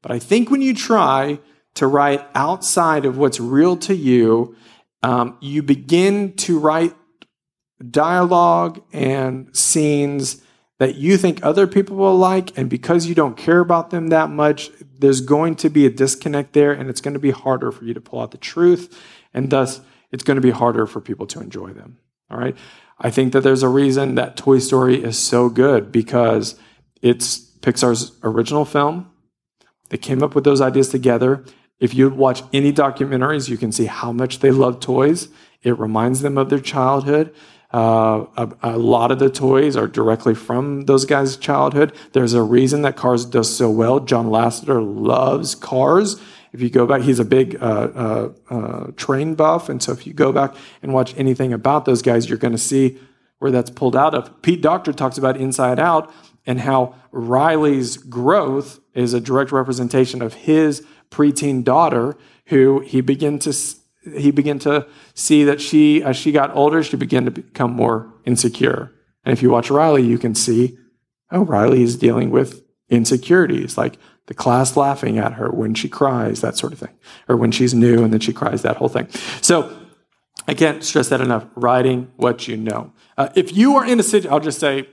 [0.00, 1.38] but I think when you try
[1.74, 4.56] to write outside of what's real to you,
[5.02, 6.94] um, you begin to write
[7.90, 10.42] dialogue and scenes
[10.80, 14.30] that you think other people will like, and because you don't care about them that
[14.30, 17.84] much, there's going to be a disconnect there, and it's going to be harder for
[17.84, 18.98] you to pull out the truth,
[19.34, 21.98] and thus it's going to be harder for people to enjoy them.
[22.30, 22.56] All right.
[22.98, 26.58] I think that there's a reason that Toy Story is so good because
[27.02, 29.10] it's Pixar's original film.
[29.90, 31.44] They came up with those ideas together.
[31.78, 35.28] If you watch any documentaries, you can see how much they love toys.
[35.62, 37.34] It reminds them of their childhood.
[37.72, 41.94] Uh, a, a, lot of the toys are directly from those guys' childhood.
[42.12, 44.00] There's a reason that Cars does so well.
[44.00, 46.20] John Lasseter loves Cars.
[46.52, 50.04] If you go back, he's a big uh, uh, uh, train buff, and so if
[50.04, 52.98] you go back and watch anything about those guys, you're going to see
[53.38, 54.42] where that's pulled out of.
[54.42, 56.12] Pete Docter talks about Inside Out
[56.46, 63.38] and how Riley's growth is a direct representation of his preteen daughter, who he began
[63.40, 63.52] to
[64.02, 68.12] he began to see that she, as she got older, she began to become more
[68.24, 68.92] insecure.
[69.24, 70.78] And if you watch Riley, you can see,
[71.30, 76.40] oh, Riley is dealing with insecurities, like the class laughing at her when she cries,
[76.40, 76.96] that sort of thing,
[77.28, 79.08] or when she's new and then she cries, that whole thing.
[79.42, 79.76] So
[80.48, 81.46] I can't stress that enough.
[81.54, 82.92] Writing what you know.
[83.18, 84.88] Uh, if you are in a situation, I'll just say,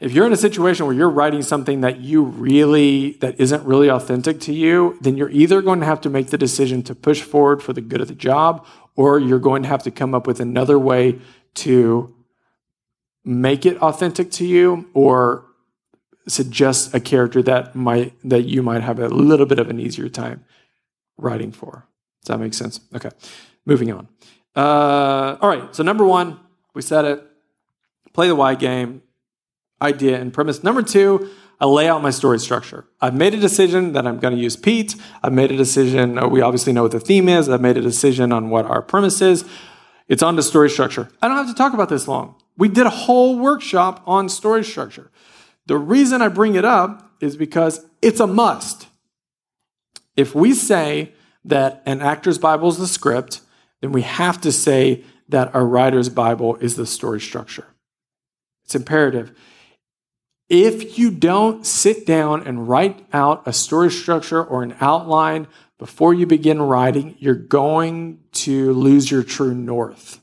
[0.00, 3.90] if you're in a situation where you're writing something that you really that isn't really
[3.90, 7.20] authentic to you, then you're either going to have to make the decision to push
[7.20, 10.26] forward for the good of the job, or you're going to have to come up
[10.26, 11.18] with another way
[11.52, 12.14] to
[13.24, 15.44] make it authentic to you, or
[16.26, 20.08] suggest a character that might that you might have a little bit of an easier
[20.08, 20.44] time
[21.18, 21.86] writing for.
[22.22, 22.80] Does that make sense?
[22.94, 23.10] Okay,
[23.66, 24.08] moving on.
[24.56, 26.40] Uh, all right, so number one,
[26.72, 27.22] we said it.
[28.14, 29.02] Play the why game
[29.82, 30.62] idea and premise.
[30.62, 32.86] Number two, I lay out my story structure.
[33.00, 34.96] I've made a decision that I'm going to use Pete.
[35.22, 37.48] I've made a decision, uh, we obviously know what the theme is.
[37.48, 39.44] I've made a decision on what our premise is.
[40.08, 41.08] It's on the story structure.
[41.20, 42.34] I don't have to talk about this long.
[42.56, 45.10] We did a whole workshop on story structure.
[45.66, 48.88] The reason I bring it up is because it's a must.
[50.16, 51.12] If we say
[51.44, 53.40] that an actor's Bible is the script,
[53.80, 57.66] then we have to say that a writer's Bible is the story structure.
[58.64, 59.32] It's imperative.
[60.50, 65.46] If you don't sit down and write out a story structure or an outline
[65.78, 70.20] before you begin writing, you're going to lose your true north.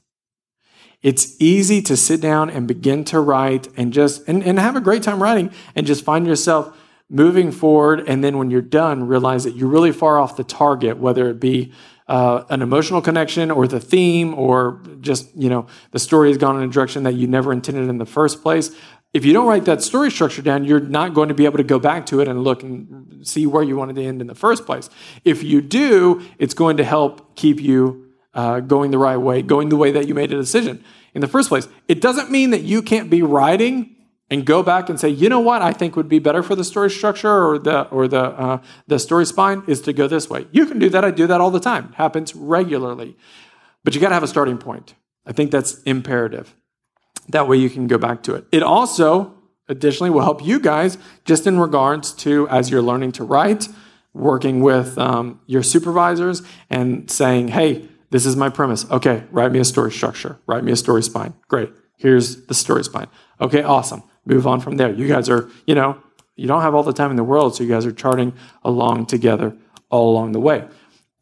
[1.01, 4.81] It's easy to sit down and begin to write and just and, and have a
[4.81, 6.77] great time writing and just find yourself
[7.09, 8.03] moving forward.
[8.05, 11.39] And then when you're done, realize that you're really far off the target, whether it
[11.39, 11.71] be
[12.07, 16.57] uh, an emotional connection or the theme or just, you know, the story has gone
[16.57, 18.75] in a direction that you never intended in the first place
[19.13, 21.63] if you don't write that story structure down, you're not going to be able to
[21.63, 24.35] go back to it and look and see where you wanted to end in the
[24.35, 24.89] first place.
[25.23, 29.69] If you do, it's going to help keep you uh, going the right way, going
[29.69, 31.67] the way that you made a decision in the first place.
[31.87, 33.95] It doesn't mean that you can't be writing
[34.29, 36.65] and go back and say, you know what, I think would be better for the
[36.65, 40.47] story structure or the or the uh, the story spine is to go this way.
[40.51, 41.05] You can do that.
[41.05, 41.89] I do that all the time.
[41.89, 43.15] It happens regularly,
[43.85, 44.95] but you got to have a starting point.
[45.25, 46.55] I think that's imperative.
[47.29, 48.45] That way you can go back to it.
[48.51, 49.33] It also,
[49.67, 53.67] additionally, will help you guys just in regards to as you're learning to write,
[54.13, 58.89] working with um, your supervisors and saying, hey, this is my premise.
[58.89, 61.33] Okay, write me a story structure, write me a story spine.
[61.47, 61.69] Great.
[61.97, 63.07] Here's the story spine.
[63.41, 64.03] Okay, awesome.
[64.25, 64.93] Move on from there.
[64.93, 66.01] You guys are, you know,
[66.35, 69.07] you don't have all the time in the world, so you guys are charting along
[69.07, 69.55] together
[69.89, 70.67] all along the way.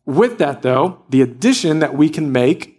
[0.06, 2.75] With that, though, the addition that we can make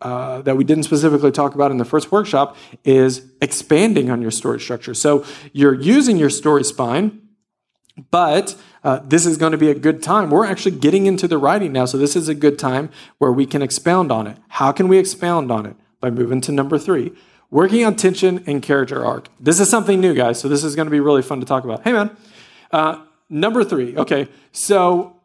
[0.00, 4.30] uh, that we didn't specifically talk about in the first workshop is expanding on your
[4.30, 4.94] story structure.
[4.94, 7.20] So you're using your story spine,
[8.10, 10.30] but uh, this is going to be a good time.
[10.30, 13.44] We're actually getting into the writing now, so this is a good time where we
[13.44, 14.36] can expound on it.
[14.48, 15.76] How can we expound on it?
[16.00, 17.10] By moving to number three,
[17.50, 19.28] working on tension and character arc.
[19.40, 21.64] This is something new, guys, so this is going to be really fun to talk
[21.64, 21.82] about.
[21.82, 22.16] Hey, man.
[22.70, 25.17] Uh, number three, okay, so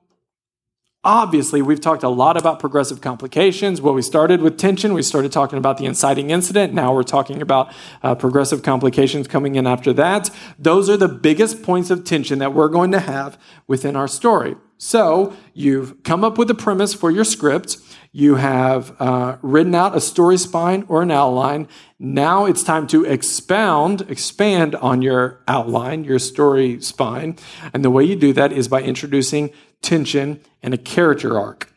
[1.05, 3.81] Obviously, we've talked a lot about progressive complications.
[3.81, 4.93] Well, we started with tension.
[4.93, 6.73] We started talking about the inciting incident.
[6.73, 10.29] Now we're talking about uh, progressive complications coming in after that.
[10.57, 13.37] Those are the biggest points of tension that we're going to have
[13.67, 14.55] within our story.
[14.77, 17.79] So you've come up with a premise for your script.
[18.15, 21.67] You have uh, written out a story spine or an outline.
[21.97, 27.37] Now it's time to expound, expand on your outline, your story spine.
[27.73, 31.71] And the way you do that is by introducing tension, and a character arc.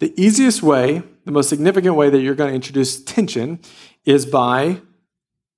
[0.00, 3.60] The easiest way, the most significant way that you're going to introduce tension
[4.04, 4.82] is by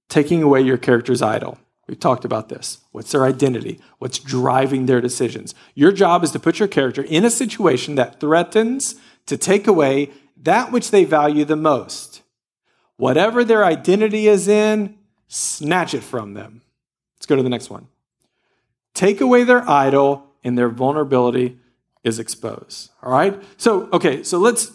[0.09, 1.59] taking away your character's idol.
[1.87, 2.79] We've talked about this.
[2.91, 3.81] What's their identity?
[3.99, 5.55] What's driving their decisions?
[5.75, 8.97] Your job is to put your character in a situation that threatens
[9.27, 10.11] to take away
[10.43, 12.23] that which they value the most.
[12.97, 14.97] Whatever their identity is in,
[15.29, 16.63] snatch it from them.
[17.17, 17.89] Let's go to the next one.
[18.95, 21.59] Take away their idol, and their vulnerability
[22.03, 22.91] is exposed.
[23.03, 23.43] All right?
[23.59, 24.73] So, okay, so let's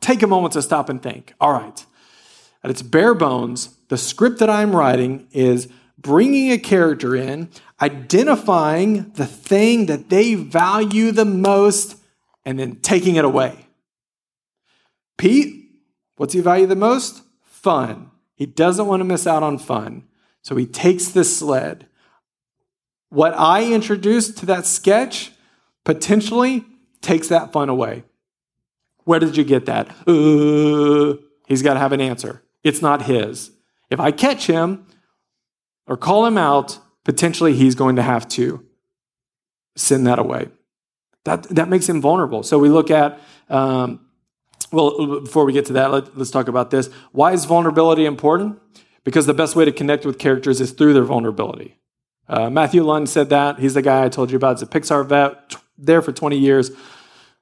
[0.00, 1.32] take a moment to stop and think.
[1.40, 1.84] All right,
[2.62, 5.68] at its bare bones, the script that I'm writing is
[6.04, 7.48] bringing a character in,
[7.82, 11.96] identifying the thing that they value the most,
[12.44, 13.66] and then taking it away.
[15.18, 15.70] Pete,
[16.16, 17.22] what's he value the most?
[17.42, 18.12] Fun.
[18.36, 20.04] He doesn't want to miss out on fun.
[20.42, 21.88] So he takes this sled
[23.14, 25.30] what I introduced to that sketch
[25.84, 26.64] potentially
[27.00, 28.02] takes that fun away.
[29.04, 29.88] Where did you get that?
[30.06, 32.42] Uh, he's got to have an answer.
[32.64, 33.52] It's not his.
[33.88, 34.86] If I catch him
[35.86, 38.64] or call him out, potentially he's going to have to
[39.76, 40.48] send that away.
[41.24, 42.42] That, that makes him vulnerable.
[42.42, 43.18] So we look at,
[43.48, 44.00] um,
[44.72, 46.88] well, before we get to that, let, let's talk about this.
[47.12, 48.60] Why is vulnerability important?
[49.04, 51.76] because the best way to connect with characters is through their vulnerability.
[52.26, 53.58] Uh, Matthew Luhn said that.
[53.58, 54.58] He's the guy I told you about.
[54.58, 56.70] He's a Pixar vet, t- there for 20 years.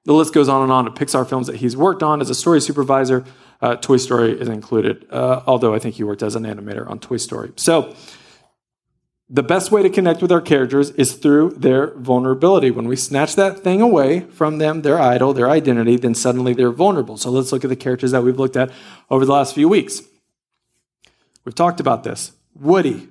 [0.05, 2.35] The list goes on and on of Pixar films that he's worked on as a
[2.35, 3.25] story supervisor.
[3.61, 6.99] Uh, Toy Story is included, uh, although I think he worked as an animator on
[6.99, 7.53] Toy Story.
[7.55, 7.95] So,
[9.35, 12.71] the best way to connect with our characters is through their vulnerability.
[12.71, 16.71] When we snatch that thing away from them, their idol, their identity, then suddenly they're
[16.71, 17.17] vulnerable.
[17.17, 18.71] So, let's look at the characters that we've looked at
[19.09, 20.03] over the last few weeks.
[21.47, 22.33] We've talked about this.
[22.55, 23.09] Woody.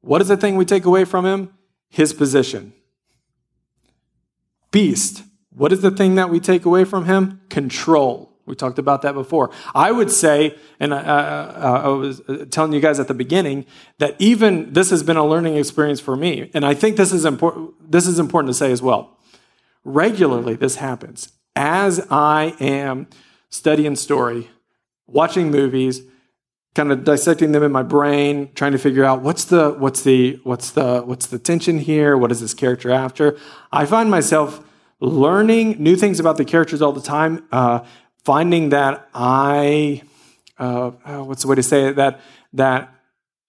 [0.00, 1.54] What is the thing we take away from him?
[1.88, 2.72] His position.
[4.72, 5.22] Beast.
[5.50, 7.42] What is the thing that we take away from him?
[7.48, 8.29] Control.
[8.50, 9.50] We talked about that before.
[9.74, 12.20] I would say, and I, I, I, was
[12.50, 13.64] telling you guys at the beginning
[13.98, 17.24] that even this has been a learning experience for me, and I think this is
[17.24, 17.90] important.
[17.90, 19.16] This is important to say as well.
[19.84, 23.06] Regularly, this happens as I am
[23.50, 24.50] studying story,
[25.06, 26.02] watching movies,
[26.74, 30.40] kind of dissecting them in my brain, trying to figure out what's the what's the
[30.42, 32.16] what's the what's the tension here.
[32.16, 33.38] What is this character after?
[33.70, 34.64] I find myself
[35.00, 37.46] learning new things about the characters all the time.
[37.50, 37.80] Uh,
[38.24, 40.02] finding that I,
[40.58, 41.96] uh, uh, what's the way to say it?
[41.96, 42.20] That
[42.52, 42.92] that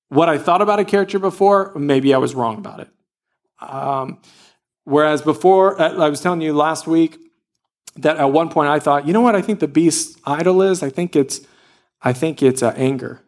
[0.10, 2.90] what I thought about a character before, maybe I was wrong about it.
[3.62, 4.20] Um,
[4.84, 7.18] whereas before, uh, I was telling you last week
[7.96, 9.36] that at one point I thought, you know what?
[9.36, 10.84] I think the beast's idol is.
[10.84, 11.42] I think it's,
[12.02, 13.22] I think it's uh, anger.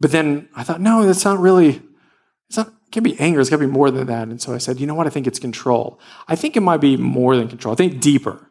[0.00, 1.82] But then I thought, no, that's not really.
[2.48, 2.68] It's not.
[2.68, 3.40] It can be anger.
[3.40, 4.28] It's got to be more than that.
[4.28, 5.06] And so I said, you know what?
[5.06, 5.98] I think it's control.
[6.28, 7.72] I think it might be more than control.
[7.72, 8.48] I think deeper.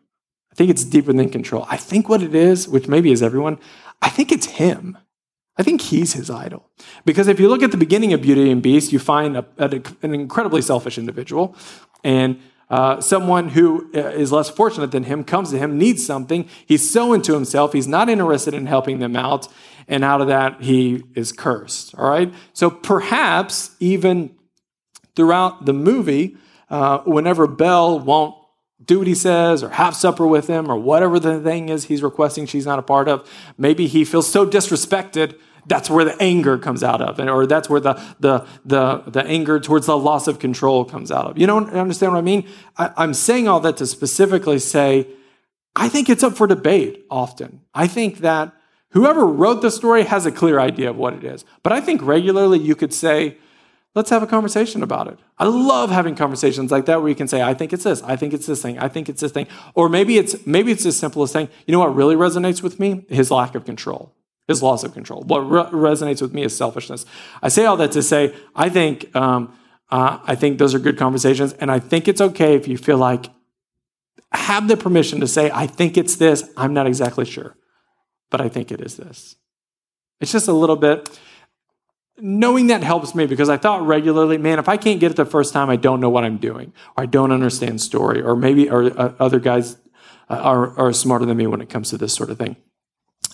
[0.56, 1.66] I think it's deeper than control.
[1.70, 3.60] I think what it is, which maybe is everyone,
[4.02, 4.98] I think it's him.
[5.58, 6.70] I think he's his idol.
[7.04, 9.82] Because if you look at the beginning of Beauty and Beast, you find a, a,
[10.02, 11.58] an incredibly selfish individual
[12.06, 12.40] and
[12.70, 16.48] uh, someone who uh, less fortunate than him comes to him, needs something.
[16.66, 19.50] He's so into himself, he's not interested in helping them out.
[19.90, 21.94] And out of that, he is cursed.
[21.96, 22.34] All right?
[22.54, 24.34] So perhaps even
[25.18, 26.38] throughout the movie,
[26.70, 28.36] uh, whenever Belle won't
[28.84, 32.04] do what he says or have supper with him or whatever the thing is he's
[32.04, 33.30] requesting she's not a part of.
[33.58, 37.80] Maybe he feels so disrespected that's where the anger comes out of, or that's where
[37.80, 41.38] the, the, the, the anger towards the loss of control comes out of.
[41.38, 42.48] You don't understand what I mean?
[42.78, 45.08] I, I'm saying all that to specifically say,
[45.76, 47.62] I think it's up for debate often.
[47.74, 48.54] I think that
[48.92, 51.44] whoever wrote the story has a clear idea of what it is.
[51.64, 53.38] But I think regularly you could say,
[53.96, 55.18] let's have a conversation about it.
[55.40, 58.16] I love having conversations like that where you can say, I think it's this, I
[58.16, 59.48] think it's this thing, I think it's this thing.
[59.74, 62.80] Or maybe it's maybe it's as simple as saying, you know what really resonates with
[62.80, 63.06] me?
[63.10, 64.14] His lack of control.
[64.48, 65.24] His loss of control.
[65.24, 67.04] What re- resonates with me is selfishness.
[67.42, 69.58] I say all that to say, I think, um,
[69.90, 72.98] uh, I think those are good conversations, and I think it's okay if you feel
[72.98, 73.26] like
[74.32, 76.48] have the permission to say, I think it's this.
[76.58, 77.56] I'm not exactly sure,
[78.30, 79.36] but I think it is this.
[80.20, 81.20] It's just a little bit
[82.18, 85.26] knowing that helps me because I thought regularly, man, if I can't get it the
[85.26, 88.70] first time, I don't know what I'm doing, or I don't understand story, or maybe
[88.70, 89.78] or uh, other guys
[90.30, 92.56] uh, are, are smarter than me when it comes to this sort of thing.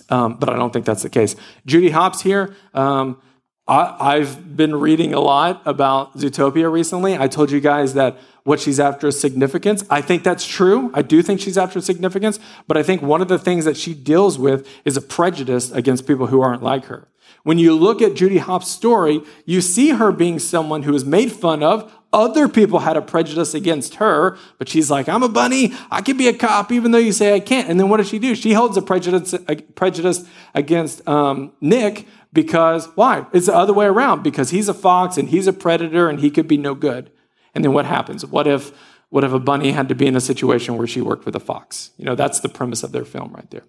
[0.09, 1.35] Um, but I don't think that's the case.
[1.65, 2.55] Judy Hopps here.
[2.73, 3.21] Um,
[3.67, 7.17] I, have been reading a lot about Zootopia recently.
[7.17, 9.85] I told you guys that what she's after is significance.
[9.89, 10.91] I think that's true.
[10.93, 13.93] I do think she's after significance, but I think one of the things that she
[13.93, 17.07] deals with is a prejudice against people who aren't like her.
[17.43, 21.31] When you look at Judy Hopps' story, you see her being someone who is made
[21.31, 21.91] fun of.
[22.13, 25.73] Other people had a prejudice against her, but she's like, I'm a bunny.
[25.89, 27.69] I can be a cop, even though you say I can't.
[27.69, 28.35] And then what does she do?
[28.35, 33.25] She holds a prejudice, a prejudice against um, Nick because why?
[33.33, 36.29] It's the other way around because he's a fox and he's a predator and he
[36.29, 37.11] could be no good.
[37.53, 38.25] And then what happens?
[38.25, 38.71] What if
[39.09, 41.39] what if a bunny had to be in a situation where she worked with a
[41.39, 41.91] fox?
[41.97, 43.63] You know, that's the premise of their film right there.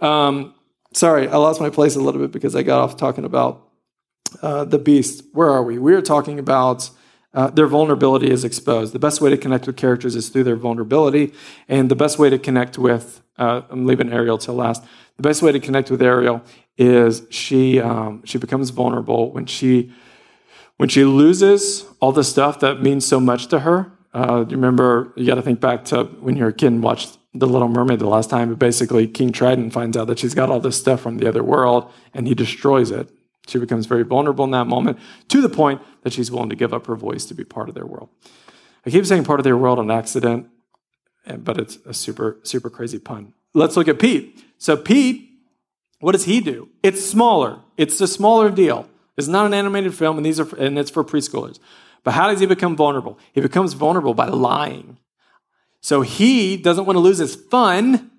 [0.00, 0.52] Um,
[0.92, 3.68] sorry, I lost my place a little bit because I got off talking about
[4.42, 5.24] uh, the beast.
[5.32, 5.78] Where are we?
[5.78, 6.90] We are talking about
[7.32, 8.92] uh, their vulnerability is exposed.
[8.92, 11.32] The best way to connect with characters is through their vulnerability,
[11.68, 14.84] and the best way to connect with uh, I'm leaving Ariel till last.
[15.16, 16.42] The best way to connect with Ariel
[16.76, 19.92] is she um, she becomes vulnerable when she
[20.76, 23.92] when she loses all the stuff that means so much to her.
[24.12, 27.18] Uh, you remember you got to think back to when you're a kid and watched
[27.32, 30.50] the Little Mermaid the last time, but basically King Triton finds out that she's got
[30.50, 33.08] all this stuff from the other world and he destroys it.
[33.46, 36.74] She becomes very vulnerable in that moment to the point that she's willing to give
[36.74, 38.08] up her voice to be part of their world.
[38.84, 40.48] I keep saying part of their world on accident,
[41.26, 43.34] eh, but it's a super, super crazy pun.
[43.54, 44.44] Let's look at Pete.
[44.58, 45.28] So, Pete,
[46.00, 46.68] what does he do?
[46.82, 48.88] It's smaller, it's a smaller deal.
[49.16, 51.58] It's not an animated film, and, these are, and it's for preschoolers.
[52.04, 53.18] But how does he become vulnerable?
[53.32, 54.96] He becomes vulnerable by lying.
[55.80, 58.10] So he doesn't want to lose his fun.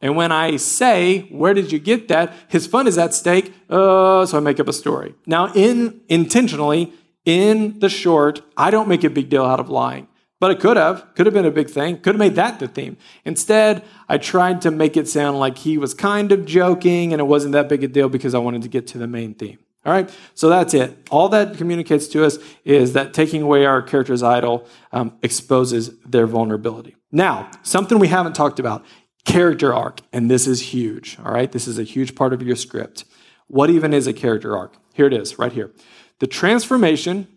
[0.00, 2.32] And when I say, Where did you get that?
[2.48, 3.52] His fun is at stake.
[3.70, 5.14] Uh, so I make up a story.
[5.26, 6.92] Now, in intentionally,
[7.24, 10.08] in the short, I don't make a big deal out of lying.
[10.38, 12.68] But it could have, could have been a big thing, could have made that the
[12.68, 12.98] theme.
[13.24, 17.24] Instead, I tried to make it sound like he was kind of joking and it
[17.24, 19.58] wasn't that big a deal because I wanted to get to the main theme.
[19.86, 20.98] All right, so that's it.
[21.12, 26.26] All that communicates to us is that taking away our character's idol um, exposes their
[26.26, 26.96] vulnerability.
[27.12, 28.84] Now, something we haven't talked about
[29.24, 31.18] character arc, and this is huge.
[31.24, 33.04] All right, this is a huge part of your script.
[33.46, 34.74] What even is a character arc?
[34.92, 35.70] Here it is, right here.
[36.18, 37.28] The transformation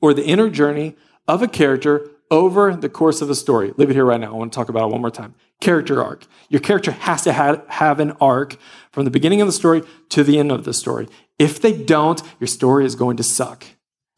[0.00, 0.96] or the inner journey
[1.28, 3.72] of a character over the course of a story.
[3.76, 4.28] Leave it here right now.
[4.28, 5.34] I want to talk about it one more time.
[5.60, 6.26] Character arc.
[6.48, 8.56] Your character has to have, have an arc
[8.92, 11.08] from the beginning of the story to the end of the story.
[11.38, 13.64] If they don't, your story is going to suck.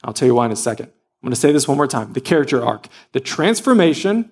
[0.03, 0.87] I'll tell you why in a second.
[0.87, 2.15] I'm going to say this one more time.
[2.15, 4.31] The character arc, the transformation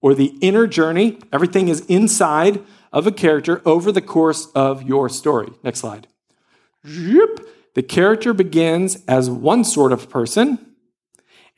[0.00, 5.08] or the inner journey, everything is inside of a character over the course of your
[5.08, 5.52] story.
[5.62, 6.06] Next slide.
[7.74, 10.74] The character begins as one sort of person,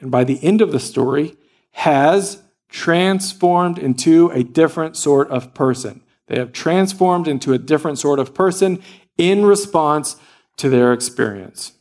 [0.00, 1.36] and by the end of the story,
[1.72, 6.02] has transformed into a different sort of person.
[6.28, 8.82] They have transformed into a different sort of person
[9.18, 10.16] in response
[10.56, 11.72] to their experience.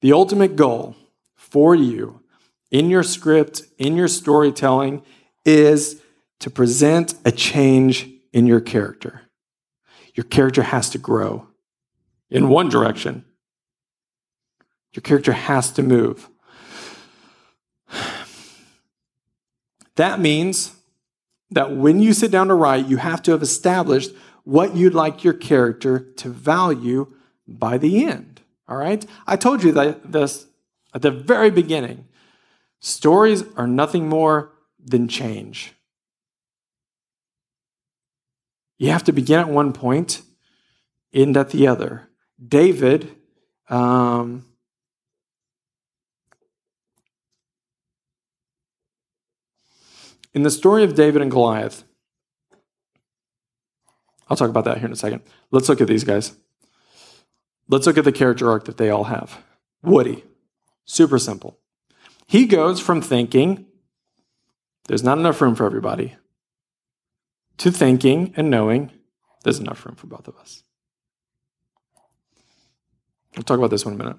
[0.00, 0.96] The ultimate goal
[1.34, 2.20] for you
[2.70, 5.02] in your script, in your storytelling,
[5.44, 6.02] is
[6.40, 9.22] to present a change in your character.
[10.14, 11.48] Your character has to grow
[12.30, 13.24] in one direction.
[14.92, 16.28] Your character has to move.
[19.98, 20.76] That means
[21.50, 24.12] that when you sit down to write, you have to have established
[24.44, 27.12] what you'd like your character to value
[27.48, 28.40] by the end.
[28.68, 29.04] All right?
[29.26, 30.46] I told you that this
[30.94, 32.06] at the very beginning.
[32.78, 35.72] Stories are nothing more than change.
[38.78, 40.22] You have to begin at one point,
[41.12, 42.08] end at the other.
[42.46, 43.16] David
[43.68, 44.44] um,
[50.38, 51.82] In the story of David and Goliath,
[54.28, 55.22] I'll talk about that here in a second.
[55.50, 56.36] Let's look at these guys.
[57.66, 59.42] Let's look at the character arc that they all have.
[59.82, 60.22] Woody,
[60.84, 61.58] super simple.
[62.28, 63.66] He goes from thinking
[64.86, 66.14] there's not enough room for everybody
[67.56, 68.92] to thinking and knowing
[69.42, 70.62] there's enough room for both of us.
[73.34, 74.18] We'll talk about this one in a minute.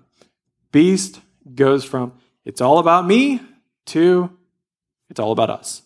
[0.74, 1.22] Beast
[1.56, 2.12] goes from
[2.44, 3.40] it's all about me
[3.86, 4.38] to
[5.10, 5.84] it's all about us.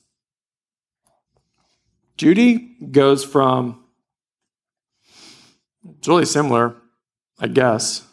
[2.17, 3.83] Judy goes from,
[5.97, 6.75] it's really similar,
[7.39, 8.05] I guess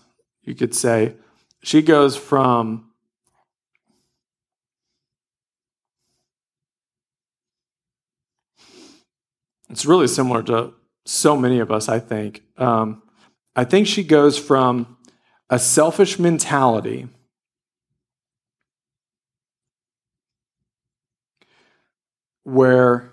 [0.42, 1.16] you could say.
[1.62, 2.90] She goes from
[9.70, 10.72] it's really similar to
[11.06, 12.42] so many of us, I think.
[12.56, 13.02] Um,
[13.54, 14.96] I think she goes from
[15.48, 17.08] a selfish mentality
[22.42, 23.12] where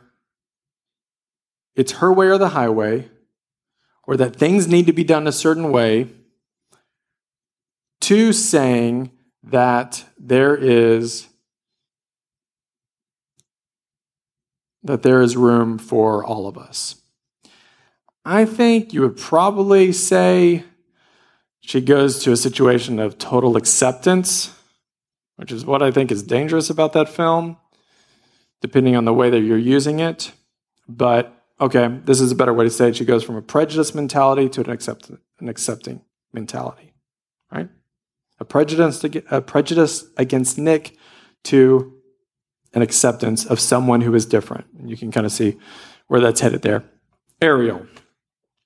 [1.77, 3.07] it's her way or the highway,
[4.03, 6.09] or that things need to be done a certain way,
[8.01, 9.11] to saying
[9.43, 11.27] that there is
[14.83, 16.95] that there is room for all of us.
[18.23, 20.63] I think you would probably say
[21.59, 24.53] she goes to a situation of total acceptance,
[25.35, 27.57] which is what I think is dangerous about that film,
[28.61, 30.31] depending on the way that you're using it.
[30.87, 32.95] But okay, this is a better way to say it.
[32.95, 36.01] She goes from a prejudice mentality to an, accept, an accepting
[36.33, 36.93] mentality,
[37.51, 37.69] right?
[38.39, 40.95] A prejudice, a prejudice against Nick
[41.45, 41.93] to
[42.73, 44.65] an acceptance of someone who is different.
[44.83, 45.57] You can kind of see
[46.07, 46.83] where that's headed there.
[47.41, 47.87] Ariel.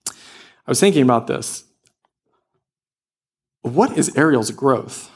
[0.07, 1.65] I was thinking about this.
[3.61, 5.09] What is Ariel's growth?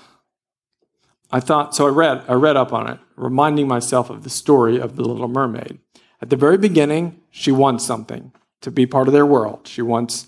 [1.31, 4.79] I thought so I read I read up on it, reminding myself of the story
[4.79, 5.79] of the little mermaid.
[6.21, 8.31] At the very beginning, she wants something
[8.61, 9.67] to be part of their world.
[9.67, 10.27] She wants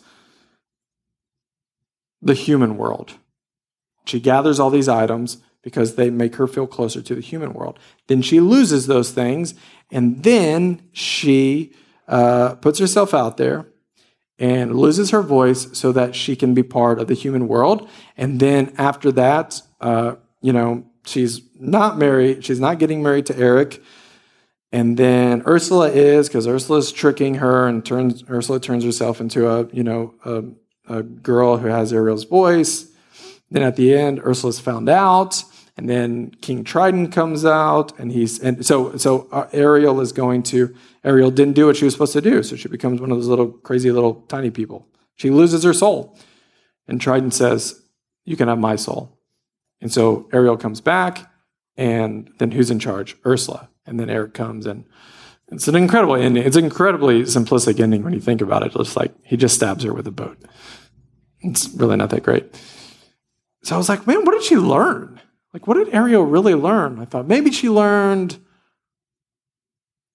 [2.22, 3.14] the human world.
[4.05, 7.80] She gathers all these items because they make her feel closer to the human world.
[8.08, 9.53] Then she loses those things,
[9.89, 11.74] and then she
[12.10, 13.68] uh, puts herself out there
[14.38, 17.88] and loses her voice so that she can be part of the human world.
[18.18, 22.43] And then after that, uh, you know, she's not married.
[22.43, 23.82] She's not getting married to Eric.
[24.72, 29.68] And then Ursula is because Ursula's tricking her and turns Ursula turns herself into a
[29.72, 30.43] you know a,
[30.89, 32.91] a girl who has Ariel's voice.
[33.49, 35.43] Then at the end, Ursula's found out,
[35.78, 40.43] And then King Triton comes out, and he's and so so uh, Ariel is going
[40.43, 43.18] to Ariel didn't do what she was supposed to do, so she becomes one of
[43.18, 44.88] those little crazy little tiny people.
[45.15, 46.18] She loses her soul,
[46.88, 47.82] and Triton says,
[48.26, 49.18] "You can have my soul."
[49.80, 51.32] And so Ariel comes back,
[51.78, 53.15] and then who's in charge?
[53.26, 53.70] Ursula.
[53.88, 54.85] And then Eric comes, and
[55.47, 56.43] it's an incredible ending.
[56.43, 58.73] It's an incredibly simplistic ending when you think about it.
[58.73, 60.38] Just like he just stabs her with a boat.
[61.39, 62.53] It's really not that great.
[63.63, 65.21] So I was like, man, what did she learn?
[65.53, 66.99] Like, what did Ariel really learn?
[66.99, 68.38] I thought maybe she learned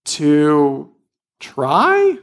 [0.05, 0.95] to
[1.41, 2.19] try,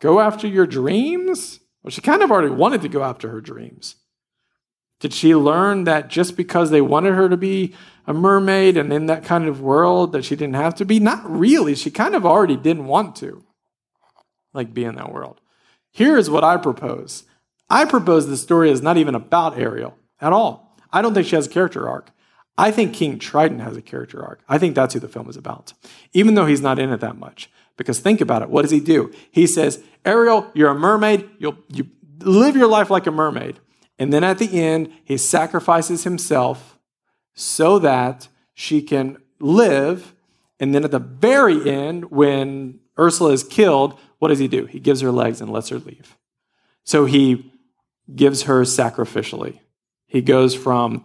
[0.00, 1.60] go after your dreams.
[1.82, 3.96] Well, she kind of already wanted to go after her dreams.
[5.00, 7.74] Did she learn that just because they wanted her to be
[8.06, 10.98] a mermaid and in that kind of world that she didn't have to be?
[10.98, 11.74] Not really.
[11.74, 13.44] She kind of already didn't want to,
[14.54, 15.40] like, be in that world.
[15.90, 17.24] Here is what I propose
[17.68, 20.76] I propose the story is not even about Ariel at all.
[20.92, 22.10] I don't think she has a character arc.
[22.58, 24.40] I think King Triton has a character arc.
[24.48, 25.72] I think that's who the film is about,
[26.12, 27.50] even though he's not in it that much.
[27.76, 28.48] Because think about it.
[28.48, 29.12] What does he do?
[29.30, 31.28] He says, Ariel, you're a mermaid.
[31.38, 31.88] You'll, you
[32.20, 33.58] live your life like a mermaid.
[33.98, 36.78] And then at the end, he sacrifices himself
[37.34, 40.14] so that she can live.
[40.60, 44.66] And then at the very end, when Ursula is killed, what does he do?
[44.66, 46.16] He gives her legs and lets her leave.
[46.84, 47.52] So he
[48.14, 49.60] gives her sacrificially.
[50.06, 51.04] He goes from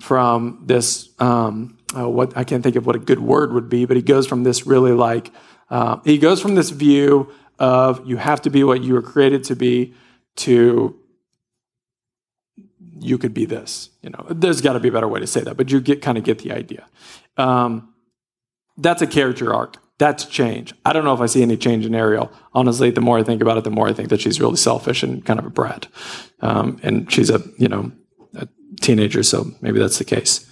[0.00, 3.84] from this um, oh, what I can't think of what a good word would be,
[3.84, 5.30] but he goes from this really like
[5.70, 9.44] uh, he goes from this view of you have to be what you were created
[9.44, 9.94] to be
[10.34, 10.98] to
[13.02, 13.90] you could be this.
[14.02, 16.02] You know, there's got to be a better way to say that, but you get
[16.02, 16.86] kind of get the idea.
[17.36, 17.92] Um,
[18.76, 19.76] that's a character arc.
[19.98, 20.74] That's change.
[20.84, 22.32] I don't know if I see any change in Ariel.
[22.54, 25.02] Honestly, the more I think about it, the more I think that she's really selfish
[25.02, 25.86] and kind of a brat.
[26.40, 27.92] Um, and she's a you know
[28.34, 28.48] a
[28.80, 30.48] teenager, so maybe that's the case.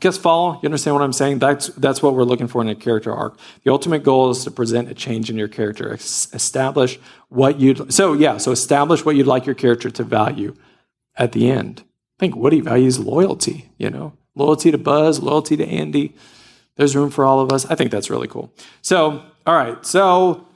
[0.00, 0.54] Guess follow?
[0.54, 1.40] You understand what I'm saying?
[1.40, 3.38] That's that's what we're looking for in a character arc.
[3.64, 5.92] The ultimate goal is to present a change in your character.
[5.92, 6.98] Establish
[7.28, 10.54] what you'd so yeah, so establish what you'd like your character to value
[11.20, 11.84] at the end.
[12.18, 16.16] I think Woody values loyalty, you know, loyalty to Buzz, loyalty to Andy.
[16.76, 17.66] There's room for all of us.
[17.66, 18.52] I think that's really cool.
[18.82, 20.46] So, all right, so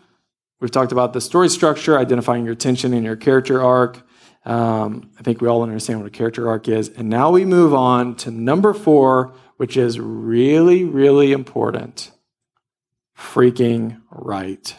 [0.61, 4.01] we've talked about the story structure, identifying your tension in your character arc.
[4.47, 6.89] Um, I think we all understand what a character arc is.
[6.89, 12.11] And now we move on to number four, which is really, really important.
[13.17, 14.77] Freaking write.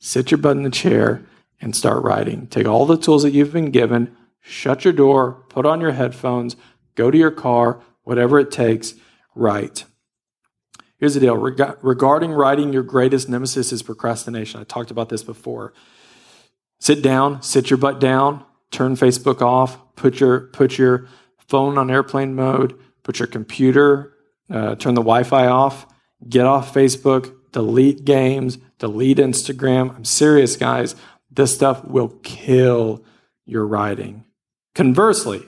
[0.00, 1.22] Sit your butt in the chair
[1.60, 2.46] and start writing.
[2.46, 4.14] Take all the tools that you've been given,
[4.44, 6.54] shut your door, put on your headphones,
[6.94, 8.94] go to your car, whatever it takes,
[9.34, 9.86] write.
[10.98, 14.60] Here's the deal Reg- regarding writing, your greatest nemesis is procrastination.
[14.60, 15.72] I talked about this before.
[16.78, 21.90] Sit down, sit your butt down, turn Facebook off, put your, put your phone on
[21.90, 24.14] airplane mode, put your computer,
[24.50, 25.86] uh, turn the Wi Fi off,
[26.28, 29.96] get off Facebook, delete games, delete Instagram.
[29.96, 30.94] I'm serious, guys.
[31.30, 33.04] This stuff will kill
[33.46, 34.24] your writing.
[34.74, 35.46] Conversely,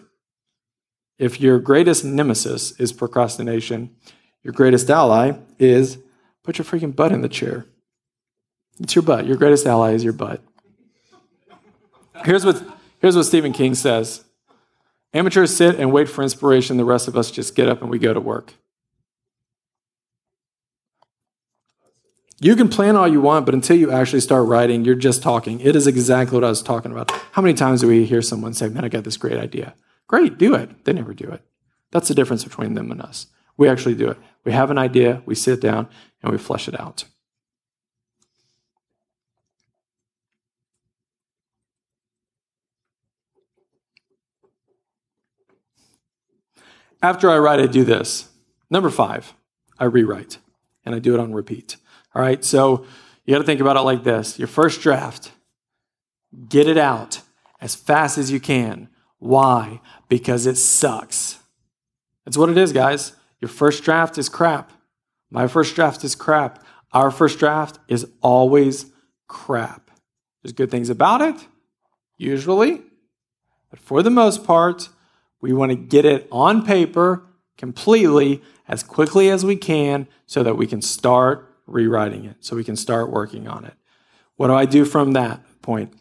[1.18, 3.97] if your greatest nemesis is procrastination,
[4.43, 5.99] your greatest ally is
[6.45, 7.66] put your freaking butt in the chair.
[8.79, 9.27] It's your butt.
[9.27, 10.43] Your greatest ally is your butt.
[12.24, 12.62] Here's what
[12.99, 14.24] Here's what Stephen King says
[15.12, 16.77] Amateurs sit and wait for inspiration.
[16.77, 18.55] The rest of us just get up and we go to work.
[22.39, 25.59] You can plan all you want, but until you actually start writing, you're just talking.
[25.61, 27.11] It is exactly what I was talking about.
[27.32, 29.74] How many times do we hear someone say, Man, I got this great idea?
[30.07, 30.84] Great, do it.
[30.84, 31.43] They never do it.
[31.93, 33.28] That's the difference between them and us.
[33.57, 34.18] We actually do it.
[34.45, 35.89] We have an idea, we sit down,
[36.22, 37.05] and we flesh it out.
[47.03, 48.28] After I write, I do this.
[48.68, 49.32] Number five,
[49.78, 50.39] I rewrite,
[50.84, 51.76] and I do it on repeat.
[52.17, 52.87] All right, so
[53.27, 55.33] you got to think about it like this your first draft,
[56.49, 57.21] get it out
[57.61, 58.89] as fast as you can.
[59.19, 59.83] Why?
[60.09, 61.39] Because it sucks.
[62.25, 63.12] That's what it is, guys.
[63.39, 64.73] Your first draft is crap.
[65.31, 66.64] My first draft is crap.
[66.95, 68.87] Our first draft is always
[69.29, 69.91] crap.
[70.43, 71.37] There's good things about it,
[72.17, 72.81] usually,
[73.69, 74.89] but for the most part,
[75.43, 77.27] we want to get it on paper
[77.59, 82.64] completely as quickly as we can so that we can start rewriting it, so we
[82.64, 83.75] can start working on it.
[84.37, 85.95] What do I do from that point?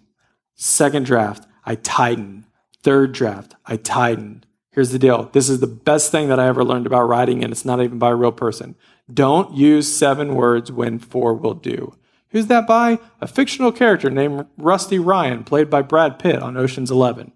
[0.55, 2.45] Second draft, I tighten.
[2.83, 4.43] Third draft, I tighten.
[4.71, 7.51] Here's the deal this is the best thing that I ever learned about writing, and
[7.51, 8.75] it's not even by a real person.
[9.11, 11.95] Don't use seven words when four will do.
[12.29, 12.99] Who's that by?
[13.21, 17.31] A fictional character named Rusty Ryan, played by Brad Pitt on Ocean's Eleven.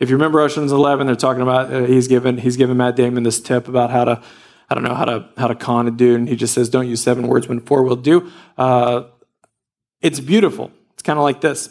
[0.00, 3.22] If you remember Ocean's Eleven, they're talking about uh, he's given he's given Matt Damon
[3.22, 4.22] this tip about how to
[4.72, 6.88] I don't know how to how to con a dude, and he just says don't
[6.88, 8.32] use seven words when four will do.
[8.56, 9.04] Uh,
[10.00, 10.72] it's beautiful.
[10.94, 11.68] It's kind of like this.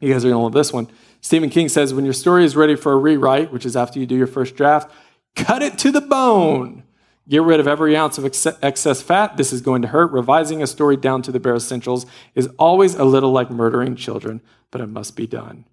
[0.00, 0.88] You guys are gonna love this one.
[1.20, 4.06] Stephen King says when your story is ready for a rewrite, which is after you
[4.06, 4.90] do your first draft,
[5.34, 6.84] cut it to the bone.
[7.28, 9.36] Get rid of every ounce of ex- excess fat.
[9.36, 10.10] This is going to hurt.
[10.12, 14.40] Revising a story down to the bare essentials is always a little like murdering children,
[14.70, 15.66] but it must be done.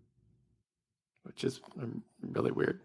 [1.22, 2.82] Which is um, really weird.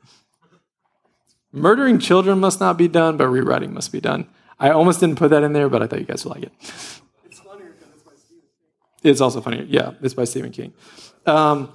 [1.52, 4.28] Murdering children must not be done, but rewriting must be done.
[4.60, 6.52] I almost didn't put that in there, but I thought you guys would like it.
[7.24, 9.10] It's funnier because it's by Stephen King.
[9.10, 9.62] It's also funnier.
[9.62, 10.74] Yeah, it's by Stephen King.
[11.26, 11.72] Um,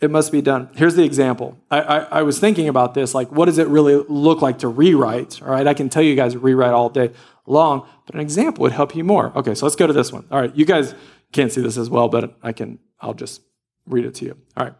[0.00, 0.70] it must be done.
[0.74, 1.58] Here's the example.
[1.70, 4.68] I, I, I, was thinking about this, like, what does it really look like to
[4.68, 5.42] rewrite?
[5.42, 7.10] All right, I can tell you guys rewrite all day
[7.46, 9.36] long, but an example would help you more.
[9.36, 10.26] Okay, so let's go to this one.
[10.30, 10.94] All right, you guys
[11.32, 12.78] can't see this as well, but I can.
[13.00, 13.42] I'll just
[13.86, 14.38] read it to you.
[14.56, 14.74] All right,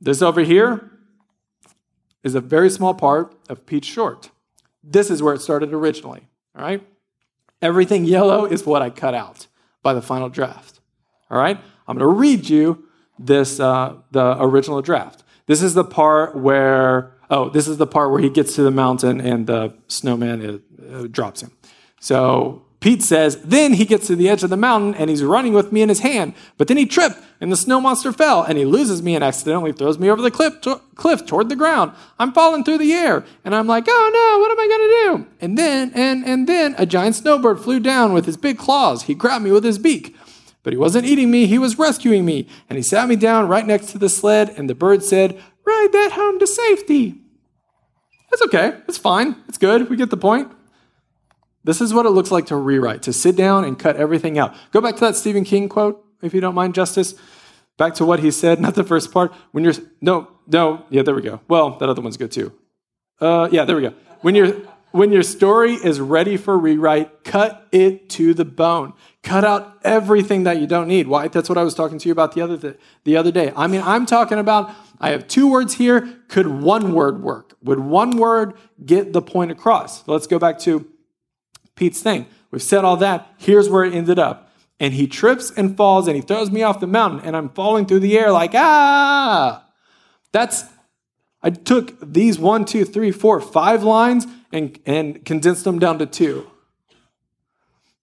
[0.00, 0.95] this over here
[2.26, 4.30] is a very small part of Pete's Short.
[4.82, 6.26] This is where it started originally.
[6.56, 6.84] All right,
[7.62, 9.46] everything yellow is what I cut out
[9.82, 10.80] by the final draft.
[11.30, 11.56] All right,
[11.86, 12.84] I'm going to read you
[13.18, 15.22] this uh, the original draft.
[15.46, 18.70] This is the part where oh, this is the part where he gets to the
[18.70, 20.60] mountain and the snowman is,
[20.92, 21.52] uh, drops him.
[22.00, 25.52] So Pete says, then he gets to the edge of the mountain and he's running
[25.52, 26.34] with me in his hand.
[26.56, 29.72] But then he tripped and the snow monster fell and he loses me and accidentally
[29.72, 31.90] throws me over the cliff, to- cliff toward the ground.
[32.20, 35.26] I'm falling through the air and I'm like, oh no, what am I going to
[35.26, 35.36] do?
[35.40, 39.02] And then, and, and then a giant snowbird flew down with his big claws.
[39.02, 40.14] He grabbed me with his beak.
[40.62, 42.46] But he wasn't eating me, he was rescuing me.
[42.70, 45.88] And he sat me down right next to the sled, and the bird said, Ride
[45.92, 47.20] that home to safety.
[48.30, 48.78] That's okay.
[48.86, 49.42] It's fine.
[49.48, 49.90] It's good.
[49.90, 50.52] We get the point.
[51.66, 54.54] This is what it looks like to rewrite, to sit down and cut everything out.
[54.70, 57.16] Go back to that Stephen King quote, if you don't mind, Justice.
[57.76, 59.34] Back to what he said, not the first part.
[59.50, 61.40] When you're, no, no, yeah, there we go.
[61.48, 62.52] Well, that other one's good too.
[63.20, 63.94] Uh, yeah, there we go.
[64.20, 64.54] When you're,
[64.92, 68.92] when your story is ready for rewrite, cut it to the bone.
[69.24, 71.08] Cut out everything that you don't need.
[71.08, 71.26] Why?
[71.26, 73.52] That's what I was talking to you about the other th- the other day.
[73.56, 76.20] I mean, I'm talking about I have two words here.
[76.28, 77.56] Could one word work?
[77.62, 78.54] Would one word
[78.84, 80.06] get the point across?
[80.06, 80.86] Let's go back to
[81.76, 82.26] Pete's thing.
[82.50, 83.32] We've said all that.
[83.38, 84.50] Here's where it ended up.
[84.80, 87.86] And he trips and falls and he throws me off the mountain and I'm falling
[87.86, 89.64] through the air like, ah.
[90.32, 90.64] That's
[91.42, 96.06] I took these one, two, three, four, five lines and, and condensed them down to
[96.06, 96.50] two.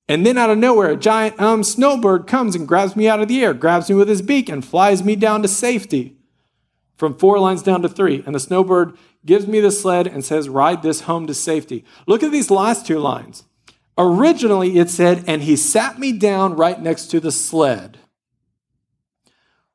[0.07, 3.27] And then out of nowhere, a giant um, snowbird comes and grabs me out of
[3.27, 6.17] the air, grabs me with his beak, and flies me down to safety
[6.95, 8.23] from four lines down to three.
[8.25, 11.83] And the snowbird gives me the sled and says, Ride this home to safety.
[12.05, 13.43] Look at these last two lines.
[13.97, 17.99] Originally, it said, And he sat me down right next to the sled.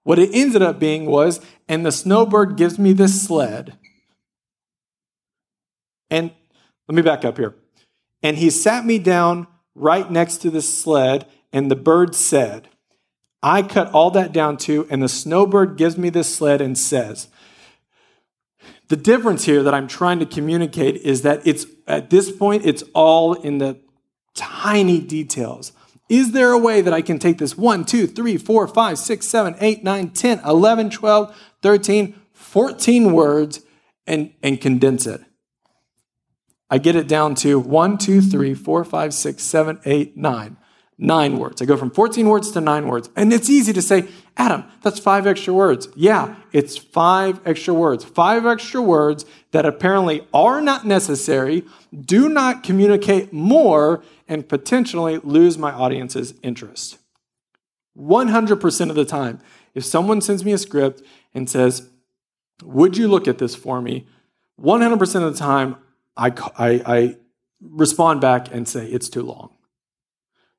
[0.03, 3.79] What it ended up being was, And the snowbird gives me this sled.
[6.11, 6.33] And
[6.89, 7.55] let me back up here.
[8.23, 12.69] And he sat me down right next to the sled, and the bird said,
[13.43, 17.29] I cut all that down too, and the snowbird gives me this sled and says,
[18.89, 22.83] the difference here that I'm trying to communicate is that it's at this point, it's
[22.95, 23.79] all in the
[24.39, 25.73] tiny details.
[26.09, 29.27] Is there a way that I can take this 1, 2, 3, 4, 5, 6,
[29.27, 33.61] 7, 8, 9, 10, 11, 12, 13, 14 words
[34.07, 35.21] and, and condense it?
[36.71, 40.59] I get it down to one, two, three, four, five, six, seven, eight, nine.
[41.01, 41.63] Nine words.
[41.63, 43.09] I go from 14 words to nine words.
[43.15, 45.89] And it's easy to say, Adam, that's five extra words.
[45.95, 48.05] Yeah, it's five extra words.
[48.05, 51.65] Five extra words that apparently are not necessary,
[51.99, 56.99] do not communicate more, and potentially lose my audience's interest.
[57.97, 59.39] 100% of the time,
[59.75, 61.89] if someone sends me a script and says,
[62.65, 64.07] Would you look at this for me?
[64.61, 65.77] 100% of the time,
[66.17, 67.17] I, I, I
[67.61, 69.51] respond back and say, it's too long.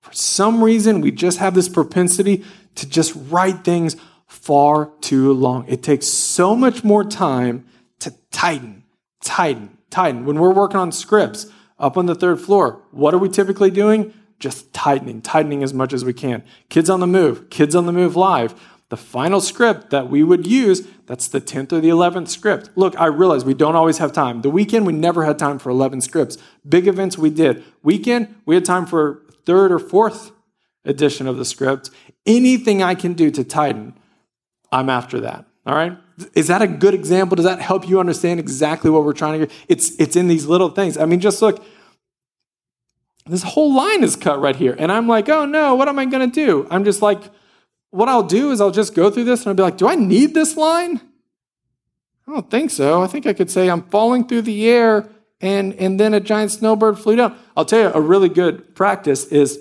[0.02, 2.44] For some reason, we just have this propensity
[2.76, 3.96] to just write things
[4.28, 5.66] far too long.
[5.68, 7.66] It takes so much more time
[8.00, 8.84] to tighten,
[9.24, 10.26] tighten, tighten.
[10.26, 11.48] When we're working on scripts
[11.78, 14.14] up on the third floor, what are we typically doing?
[14.40, 16.44] Just tightening, tightening as much as we can.
[16.70, 18.56] Kids on the move, kids on the move live
[18.90, 22.72] the final script that we would use, that's the 10th or the 11th script.
[22.76, 24.42] Look, I realize we don't always have time.
[24.42, 26.38] The weekend, we never had time for 11 scripts.
[26.68, 27.64] Big events, we did.
[27.84, 30.32] Weekend, we had time for third or fourth
[30.86, 31.90] edition of the script.
[32.28, 33.96] Anything I can do to tighten,
[34.72, 35.48] I'm after that.
[35.66, 35.98] All right?
[36.36, 37.36] Is that a good example?
[37.36, 39.56] Does that help you understand exactly what we're trying to get?
[39.68, 41.00] It's, it's in these little things.
[41.00, 41.66] I mean, just look.
[43.26, 44.76] This whole line is cut right here.
[44.78, 46.68] And I'm like, oh no, what am I going to do?
[46.70, 47.24] I'm just like,
[47.90, 49.96] what I'll do is I'll just go through this and I'll be like, do I
[49.96, 51.02] need this line?
[52.28, 53.02] I don't think so.
[53.02, 55.10] I think I could say I'm falling through the air
[55.42, 57.38] and, and then a giant snowbird flew down.
[57.56, 59.60] I'll tell you, a really good practice is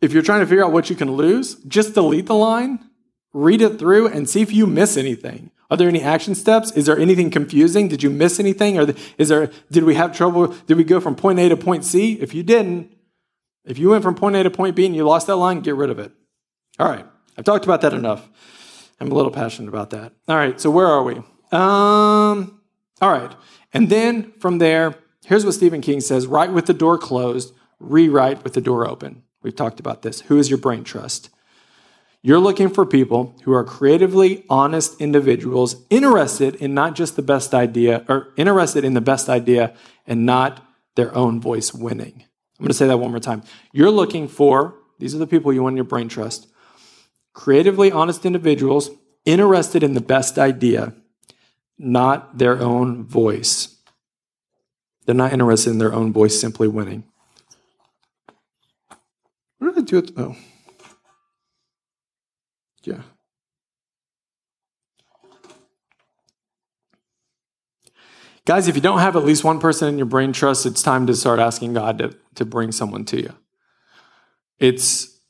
[0.00, 2.80] if you're trying to figure out what you can lose, just delete the line,
[3.32, 5.50] read it through, and see if you miss anything.
[5.70, 6.70] Are there any action steps?
[6.72, 7.88] Is there anything confusing?
[7.88, 8.78] Did you miss anything?
[8.78, 10.48] Or is there, did we have trouble?
[10.66, 12.14] Did we go from point A to point C?
[12.20, 12.94] If you didn't,
[13.64, 15.76] if you went from point A to point B and you lost that line, get
[15.76, 16.12] rid of it.
[16.78, 17.06] All right,
[17.38, 18.28] I've talked about that enough.
[19.00, 20.12] I'm a little passionate about that.
[20.28, 21.22] All right, so where are we?
[21.52, 22.60] Um,
[23.02, 23.34] all right,
[23.74, 24.94] and then from there,
[25.26, 29.24] here's what Stephen King says write with the door closed, rewrite with the door open.
[29.42, 30.20] We've talked about this.
[30.22, 31.28] Who is your brain trust?
[32.22, 37.52] You're looking for people who are creatively honest individuals interested in not just the best
[37.52, 39.74] idea, or interested in the best idea
[40.06, 42.24] and not their own voice winning.
[42.58, 43.42] I'm going to say that one more time.
[43.72, 46.46] You're looking for, these are the people you want in your brain trust,
[47.32, 48.90] creatively honest individuals
[49.24, 50.94] interested in the best idea,
[51.78, 53.76] not their own voice.
[55.04, 57.04] They're not interested in their own voice simply winning.
[59.58, 60.36] What did I do with, oh.
[62.84, 63.02] Yeah.
[68.44, 71.06] Guys, if you don't have at least one person in your brain trust, it's time
[71.06, 73.32] to start asking God to, to bring someone to you.
[74.58, 75.20] It's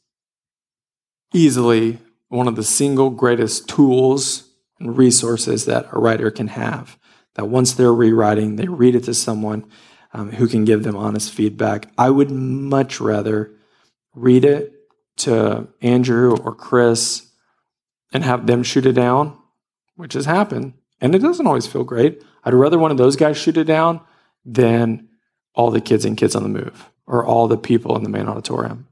[1.34, 4.51] easily one of the single greatest tools
[4.82, 6.98] and resources that a writer can have.
[7.34, 9.64] That once they're rewriting, they read it to someone
[10.12, 11.88] um, who can give them honest feedback.
[11.96, 13.52] I would much rather
[14.14, 14.72] read it
[15.18, 17.30] to Andrew or Chris
[18.12, 19.38] and have them shoot it down,
[19.96, 20.74] which has happened.
[21.00, 22.22] And it doesn't always feel great.
[22.44, 24.00] I'd rather one of those guys shoot it down
[24.44, 25.08] than
[25.54, 28.28] all the kids and kids on the move or all the people in the main
[28.28, 28.86] auditorium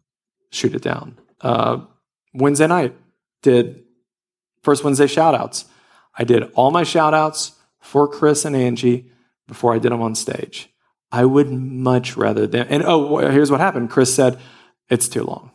[0.51, 1.19] shoot it down.
[1.41, 1.81] Uh,
[2.35, 2.95] Wednesday night
[3.43, 3.85] did
[4.63, 5.65] first Wednesday shout outs.
[6.21, 9.11] I did all my shout outs for Chris and Angie
[9.49, 10.69] before I did them on stage.
[11.11, 13.89] I would much rather than, and oh, here's what happened.
[13.89, 14.39] Chris said,
[14.91, 15.51] it's too long.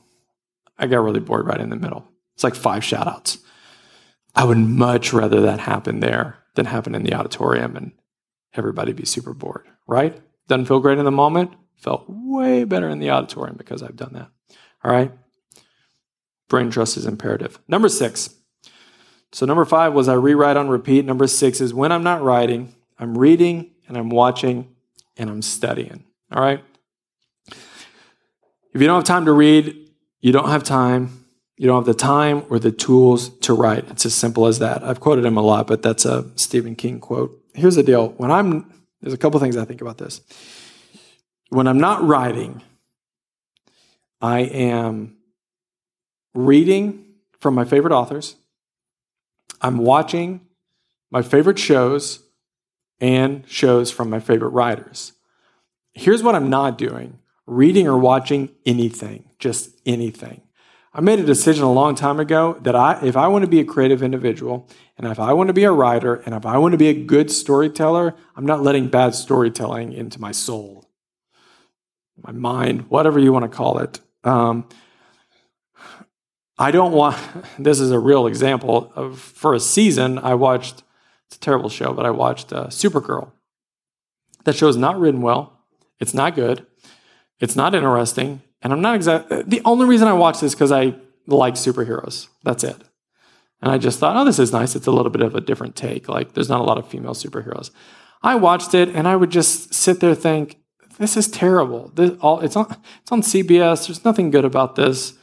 [0.80, 2.08] I got really bored right in the middle.
[2.34, 3.38] It's like five shout outs.
[4.34, 7.92] I would much rather that happen there than happen in the auditorium and
[8.56, 10.20] everybody be super bored, right?
[10.48, 11.54] Doesn't feel great in the moment.
[11.76, 14.30] Felt way better in the auditorium because I've done that.
[14.84, 15.12] All right.
[16.50, 17.60] Brain trust is imperative.
[17.68, 18.34] Number six.
[19.36, 21.04] So, number five was I rewrite on repeat.
[21.04, 24.74] Number six is when I'm not writing, I'm reading and I'm watching
[25.18, 26.06] and I'm studying.
[26.32, 26.64] All right.
[27.50, 29.90] If you don't have time to read,
[30.22, 31.26] you don't have time
[31.58, 33.90] you don't have the time or the tools to write.
[33.90, 34.84] It's as simple as that.
[34.84, 37.38] I've quoted him a lot, but that's a Stephen King quote.
[37.54, 38.10] Here's the deal.
[38.10, 38.72] When I'm
[39.02, 40.22] there's a couple things I think about this.
[41.50, 42.62] When I'm not writing,
[44.22, 45.18] I am
[46.34, 47.06] reading
[47.40, 48.38] from my favorite authors.
[49.62, 50.42] I'm watching
[51.12, 52.24] my favorite shows
[53.00, 55.14] and shows from my favorite writers.
[55.94, 60.42] Here's what I'm not doing reading or watching anything, just anything.
[60.94, 63.60] I made a decision a long time ago that I, if I want to be
[63.60, 66.72] a creative individual, and if I want to be a writer, and if I want
[66.72, 70.90] to be a good storyteller, I'm not letting bad storytelling into my soul,
[72.24, 74.00] my mind, whatever you want to call it.
[74.24, 74.70] Um,
[76.58, 77.18] I don't want.
[77.60, 80.20] This is a real example of for a season.
[80.20, 80.84] I watched.
[81.28, 83.32] It's a terrible show, but I watched uh, Supergirl.
[84.44, 85.60] That show is not written well.
[86.00, 86.66] It's not good.
[87.40, 88.42] It's not interesting.
[88.62, 90.96] And I'm not exactly the only reason I watched this because I
[91.28, 92.28] like superheroes.
[92.44, 92.78] That's it.
[93.62, 94.76] And I just thought, oh, this is nice.
[94.76, 96.08] It's a little bit of a different take.
[96.08, 97.72] Like, there's not a lot of female superheroes.
[98.22, 100.58] I watched it and I would just sit there think,
[100.98, 101.92] this is terrible.
[101.96, 103.88] This, all, it's, on, it's on CBS.
[103.88, 105.14] There's nothing good about this.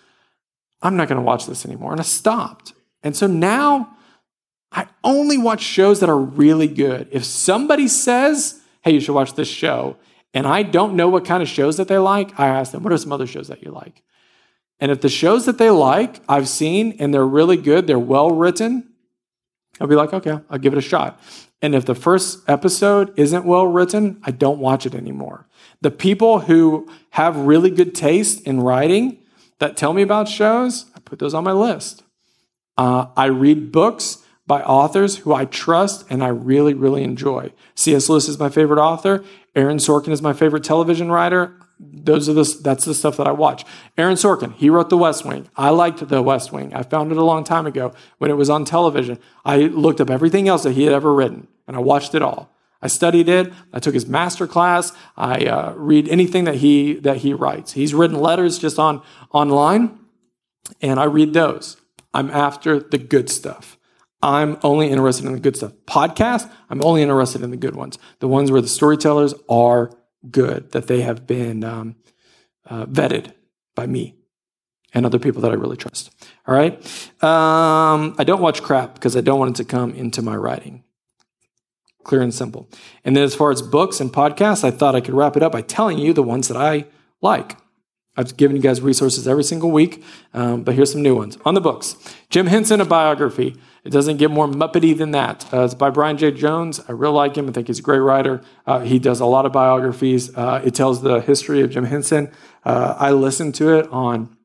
[0.83, 1.93] I'm not going to watch this anymore.
[1.93, 2.73] And I stopped.
[3.03, 3.97] And so now
[4.71, 7.09] I only watch shows that are really good.
[7.11, 9.97] If somebody says, hey, you should watch this show,
[10.35, 12.93] and I don't know what kind of shows that they like, I ask them, what
[12.93, 14.03] are some other shows that you like?
[14.81, 18.31] And if the shows that they like I've seen and they're really good, they're well
[18.31, 18.93] written,
[19.81, 21.21] I'll be like, okay, I'll give it a shot.
[21.61, 25.47] And if the first episode isn't well written, I don't watch it anymore.
[25.81, 29.22] The people who have really good taste in writing
[29.63, 32.03] that tell me about shows, I put those on my list.
[32.77, 37.53] Uh, I read books by authors who I trust and I really, really enjoy.
[37.77, 38.09] C.S.
[38.09, 39.25] Lewis is my favorite author.
[39.55, 41.57] Aaron Sorkin is my favorite television writer.
[41.79, 43.65] Those are the that's the stuff that I watch.
[43.97, 45.49] Aaron Sorkin, he wrote The West Wing.
[45.57, 46.75] I liked The West Wing.
[46.75, 49.19] I found it a long time ago when it was on television.
[49.45, 52.52] I looked up everything else that he had ever written and I watched it all.
[52.83, 53.53] I studied it.
[53.73, 54.93] I took his master class.
[55.17, 57.73] I uh, read anything that he that he writes.
[57.73, 59.99] He's written letters just on online,
[60.81, 61.77] and I read those.
[62.13, 63.79] I'm after the good stuff.
[64.23, 65.73] I'm only interested in the good stuff.
[65.87, 69.91] Podcast, I'm only interested in the good ones, the ones where the storytellers are
[70.31, 71.97] good, that they have been um,
[72.67, 73.33] uh, vetted
[73.75, 74.17] by me
[74.95, 76.11] and other people that I really trust.
[76.47, 76.75] All right.
[77.23, 80.85] Um, I don't watch crap because I don't want it to come into my writing.
[82.05, 82.69] Clear and simple.
[83.05, 85.53] And then as far as books and podcasts, I thought I could wrap it up
[85.53, 86.87] by telling you the ones that I
[87.21, 87.57] like.
[88.17, 91.39] I've given you guys resources every single week, um, but here's some new ones.
[91.47, 91.97] On the books
[92.29, 93.57] Jim Henson, a biography.
[93.85, 95.53] It doesn't get more muppety than that.
[95.53, 96.81] Uh, it's by Brian Jay Jones.
[96.87, 97.49] I really like him.
[97.49, 98.43] I think he's a great writer.
[98.65, 100.37] Uh, he does a lot of biographies.
[100.37, 102.31] Uh, it tells the history of Jim Henson.
[102.65, 104.37] Uh, I listened to it on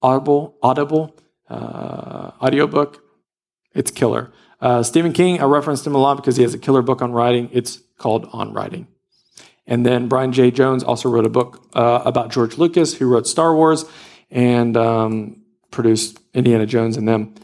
[0.00, 1.16] Audible, Audible
[1.48, 3.02] uh, audiobook.
[3.74, 4.30] It's killer.
[4.60, 7.12] Uh, Stephen King, I referenced him a lot because he has a killer book on
[7.12, 7.48] writing.
[7.52, 8.86] It's called On Writing.
[9.66, 13.26] And then Brian Jay Jones also wrote a book uh, about George Lucas, who wrote
[13.26, 13.84] Star Wars
[14.30, 17.34] and um, produced Indiana Jones and them,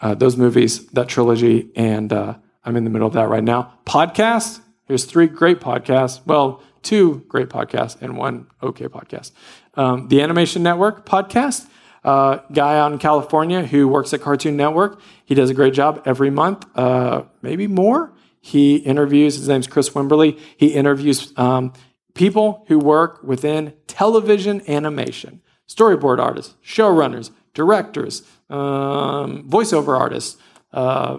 [0.00, 1.70] uh, those movies, that trilogy.
[1.76, 3.78] And uh, I'm in the middle of that right now.
[3.86, 4.60] Podcast.
[4.86, 6.20] Here's three great podcasts.
[6.26, 9.32] Well, two great podcasts and one okay podcast.
[9.74, 11.68] Um, the Animation Network podcast
[12.04, 15.00] uh, guy out in California who works at Cartoon Network.
[15.24, 18.12] He does a great job every month, uh, maybe more.
[18.40, 20.38] He interviews, his name's Chris Wimberly.
[20.56, 21.72] He interviews um,
[22.14, 30.40] people who work within television animation, storyboard artists, showrunners, directors, um, voiceover artists,
[30.72, 31.18] uh,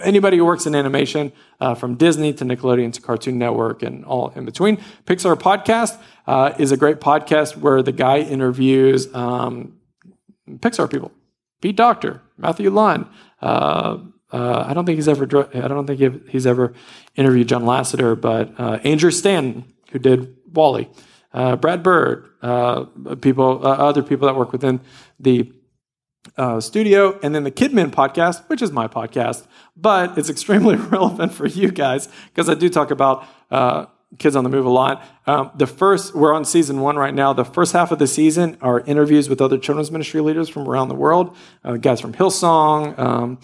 [0.00, 4.28] anybody who works in animation, uh, from Disney to Nickelodeon to Cartoon Network and all
[4.30, 4.78] in between.
[5.04, 9.78] Pixar Podcast uh, is a great podcast where the guy interviews um,
[10.48, 11.12] Pixar people.
[11.60, 13.08] Pete Docter, Matthew Luhn.
[13.40, 13.98] Uh,
[14.32, 15.24] uh I don't think he's ever.
[15.54, 16.74] I don't think he's ever
[17.14, 20.88] interviewed John Lasseter, but uh, Andrew Stanton, who did WALL-E,
[21.32, 22.28] uh, Brad Bird,
[23.20, 24.80] people, other people that work within
[25.18, 25.52] the
[26.36, 29.46] uh, studio, and then the Kidmin podcast, which is my podcast,
[29.76, 33.86] but it's extremely relevant for you guys because I do talk about uh,
[34.18, 35.04] kids on the move a lot.
[35.26, 37.32] Um, the first, we're on season one right now.
[37.32, 40.88] The first half of the season are interviews with other children's ministry leaders from around
[40.88, 42.98] the world, uh, guys from Hillsong.
[42.98, 43.38] Um,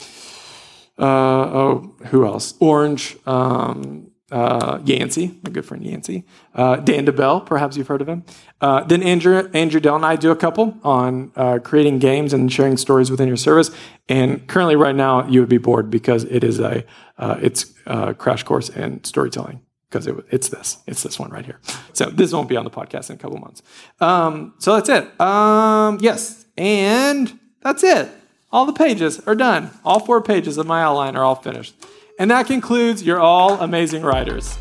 [0.99, 2.55] uh, oh, who else?
[2.61, 3.17] Orange.
[3.27, 6.25] Um, uh, Yancey, my good friend Yancey,
[6.55, 8.25] uh, Dan DeBell, perhaps you've heard of him.
[8.61, 12.51] Uh, then Andrew, Andrew Dell and I do a couple on uh, creating games and
[12.51, 13.71] sharing stories within your service.
[14.09, 16.85] And currently, right now, you would be bored because it is a
[17.19, 21.45] uh, it's a crash course in storytelling because it, it's this it's this one right
[21.45, 21.61] here.
[21.93, 23.63] So this won't be on the podcast in a couple months.
[24.01, 25.21] Um, so that's it.
[25.21, 28.09] Um, yes, and that's it.
[28.51, 29.71] All the pages are done.
[29.85, 31.75] All four pages of my outline are all finished.
[32.19, 34.59] And that concludes You're All Amazing Writers.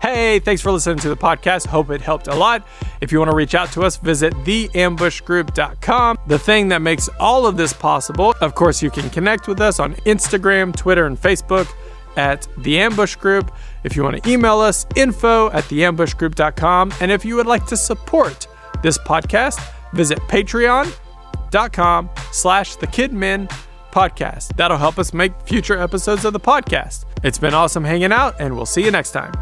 [0.00, 1.66] Hey, thanks for listening to the podcast.
[1.66, 2.66] Hope it helped a lot.
[3.00, 6.18] If you want to reach out to us, visit theambushgroup.com.
[6.28, 9.80] The thing that makes all of this possible, of course, you can connect with us
[9.80, 11.68] on Instagram, Twitter, and Facebook
[12.16, 13.52] at The Ambush Group.
[13.82, 16.92] If you want to email us, info at theambushgroup.com.
[17.00, 18.46] And if you would like to support
[18.82, 19.60] this podcast,
[19.92, 22.86] visit patreon.com slash the
[23.98, 24.54] podcast.
[24.56, 27.04] That'll help us make future episodes of the podcast.
[27.24, 29.32] It's been awesome hanging out, and we'll see you next time.